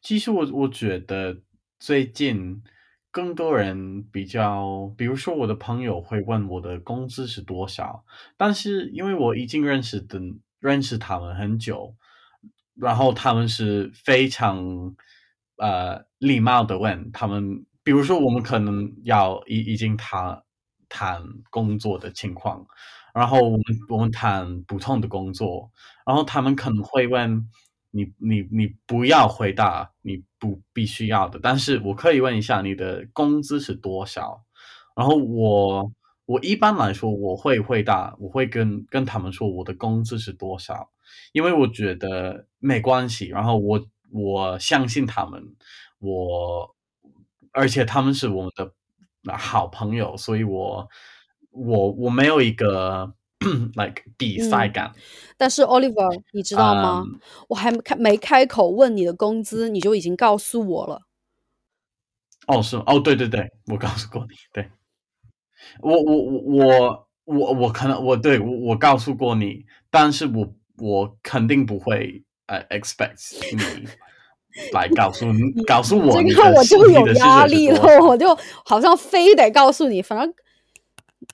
[0.00, 1.42] 其实我我觉得
[1.78, 2.62] 最近
[3.10, 8.04] 更多人比较，比如说我的朋友会问我的工资是多少，
[8.36, 10.20] 但是因为我已经认识的
[10.60, 11.94] 认识他们很久，
[12.80, 14.94] 然后他们是非常
[15.56, 20.42] 呃礼貌的问他们，比如说我们可能要已已经谈
[20.88, 22.66] 谈工作的情况，
[23.12, 25.70] 然后我们我们谈普通的工作，
[26.06, 27.48] 然后他们可能会问
[27.90, 34.44] 你你你不要回答你不必须要的，但是我可以问一下你的工资是多少？
[34.94, 35.90] 然后我
[36.28, 40.90] 我一般来说我会回答，我会跟跟他们说我的工资是多少，
[41.32, 45.42] 因为我觉得没关系，然后我我相信他们，
[46.00, 46.76] 我
[47.52, 48.70] 而且他们是我们的
[49.38, 50.86] 好朋友，所以我
[51.50, 53.14] 我我没有一个
[53.74, 54.92] like 比赛嗯感。
[55.38, 57.04] 但是 Oliver，你知道吗？
[57.06, 57.18] 嗯
[57.48, 61.00] 我还没开没开口问你的工资，你就已经告诉我了。
[62.46, 62.76] 哦，是？
[62.76, 64.70] 哦，对对对，我告诉过你，对，
[65.80, 73.88] 我我我我我我可能我对我我告诉过你，但是我我肯定不会呃 expect 你
[74.72, 80.34] 来告诉 你告诉我你这个我就有压力了，我就好像非得告诉你，反正，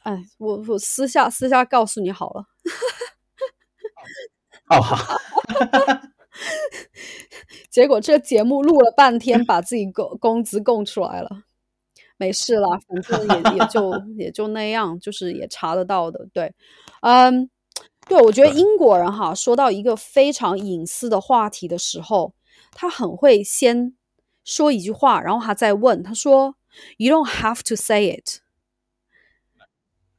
[0.02, 2.44] 哎，我我私下私下告诉你好了。
[4.70, 5.20] 哦，好，
[7.70, 11.44] 结果这节目录了半天，把自己工工资供出来了。
[12.16, 16.26] 没事了，反正也也 就也就那样，就是也查得到的。
[16.32, 16.52] 对，
[17.02, 17.50] 嗯，
[18.08, 22.34] 对，我觉得英国人哈，说到一个非常隐私的话题的时候，
[22.72, 23.94] 他很会先
[24.44, 26.56] 说一句话，然后他再问，他说
[26.98, 28.40] ：“You don't have to say it,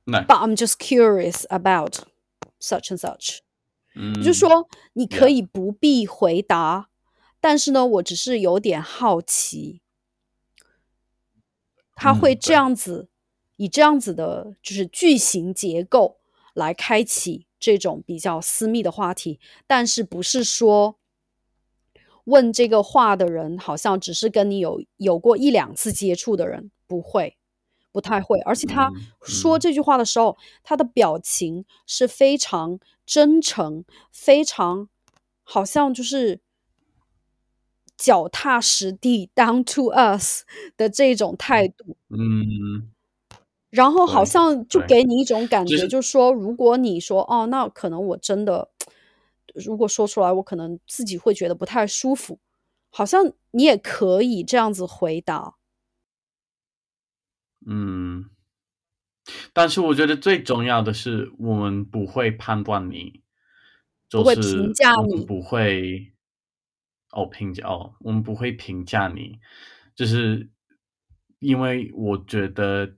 [0.06, 2.00] but I'm just curious about
[2.60, 3.40] such and such。”
[3.96, 6.90] 嗯，就说，你可以不必回答，
[7.40, 9.82] 但是呢，我只是有点好奇。
[11.96, 13.08] 他嗯会这样子，
[13.56, 16.18] 以这样子的，就是句型结构
[16.54, 20.98] 来开启这种比较私密的话题，但是不是说
[22.26, 27.38] 问这个话的人好像只是跟你有有过一两次接触的人，不会，
[27.92, 28.92] 不太会，而且他
[29.22, 34.90] 说这句话的时候，他的表情是非常真诚，非常
[35.44, 36.42] 好像就是
[37.98, 40.44] 脚踏实地 down to us
[40.78, 42.92] 的这种态度，嗯。
[43.72, 48.70] 然后好像就给你一种感觉，就是说，如果你说哦，那可能我真的，
[49.54, 52.40] 如果说出来，我可能自己会觉得不太舒服，
[52.90, 55.56] 好像你也可以这样子回答。
[57.68, 58.30] 嗯，
[59.52, 63.24] 但是我觉得最重要的是，我们不会判断你，
[64.08, 65.26] 就不会是评价你。
[65.26, 66.14] 不会
[67.16, 69.40] 哦评价哦，我们不会评价你，
[69.96, 70.50] 就是
[71.40, 72.96] 因为我觉得，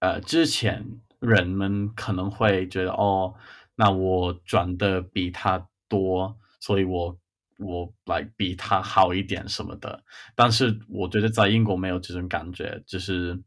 [0.00, 0.84] 呃，之前
[1.20, 3.34] 人们可能会觉得哦，
[3.76, 7.18] 那我赚的比他多，所以我
[7.58, 10.02] 我来比他好一点什么的。
[10.34, 13.42] 但是我觉得在英国没有这种感觉，就是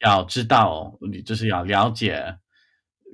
[0.00, 2.38] 要知道，你就是要了解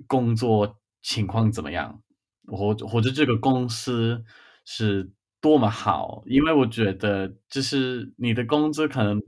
[0.07, 2.03] 工作情况怎么样，
[2.47, 4.25] 或或者这个公司
[4.65, 5.11] 是
[5.41, 9.23] 多么好，因为我觉得就是你的工资可能，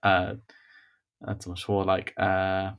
[0.00, 0.38] 呃
[1.18, 2.78] 呃怎么说，like 呃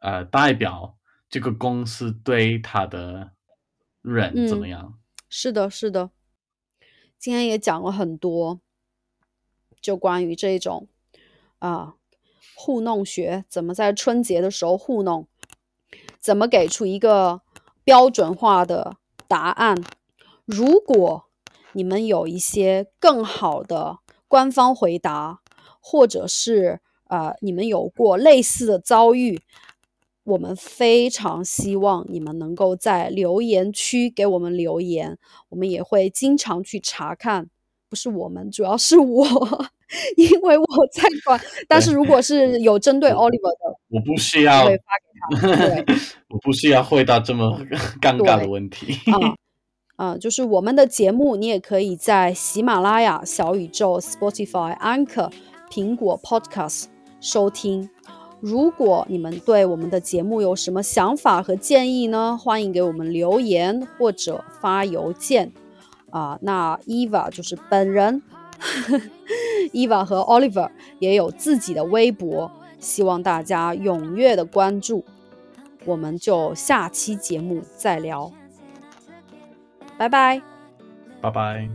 [0.00, 0.98] 呃代表
[1.30, 3.32] 这个公司对他的
[4.02, 4.98] 人怎么嗯样。
[5.30, 6.10] 是的，是的，
[7.18, 8.60] 今天也讲了很多，
[9.80, 10.88] 就关于这种
[11.60, 11.94] 啊
[12.54, 15.26] 糊弄学，怎么在春节的时候糊弄，
[16.18, 17.40] 怎么给出一个
[17.84, 18.96] 标准化的
[19.26, 19.82] 答案。
[20.50, 21.26] 如果
[21.74, 25.40] 你们有一些更好的官方回答，
[25.80, 29.40] 或者是呃你们有过类似的遭遇，
[30.24, 35.16] 我们非常希望你们能够在留言区给我们留言，
[35.50, 37.48] 我们也会经常去查看。
[37.88, 39.24] 不是我们，主要是我，
[40.16, 41.40] 因为我在管。
[41.68, 45.56] 但是如果是有针对我 Oliver 的，我不需要会发给他。
[45.56, 45.94] 对，
[46.30, 47.60] 我不需要回答这么
[48.00, 48.92] 尴尬的问题。
[49.12, 49.34] 啊
[50.00, 55.30] 啊，就是我们的节目，你也可以在喜马拉雅、小宇宙、Spotify、Anchor、
[55.70, 56.84] 苹果 Podcast
[57.20, 57.90] 收听。
[58.40, 62.38] 如果你们对我们的节目有什么想法和建议呢？
[62.40, 65.52] 欢迎给我们留言或者发邮件。
[66.08, 68.22] 啊，那 Eva 就是本人，
[69.74, 75.04] Eva 和 Oliver 也有自己的微博，希望大家踊跃的关注。
[75.84, 78.32] 我们就下期节目再聊。
[80.00, 80.40] 拜拜。
[81.20, 81.68] 拜拜。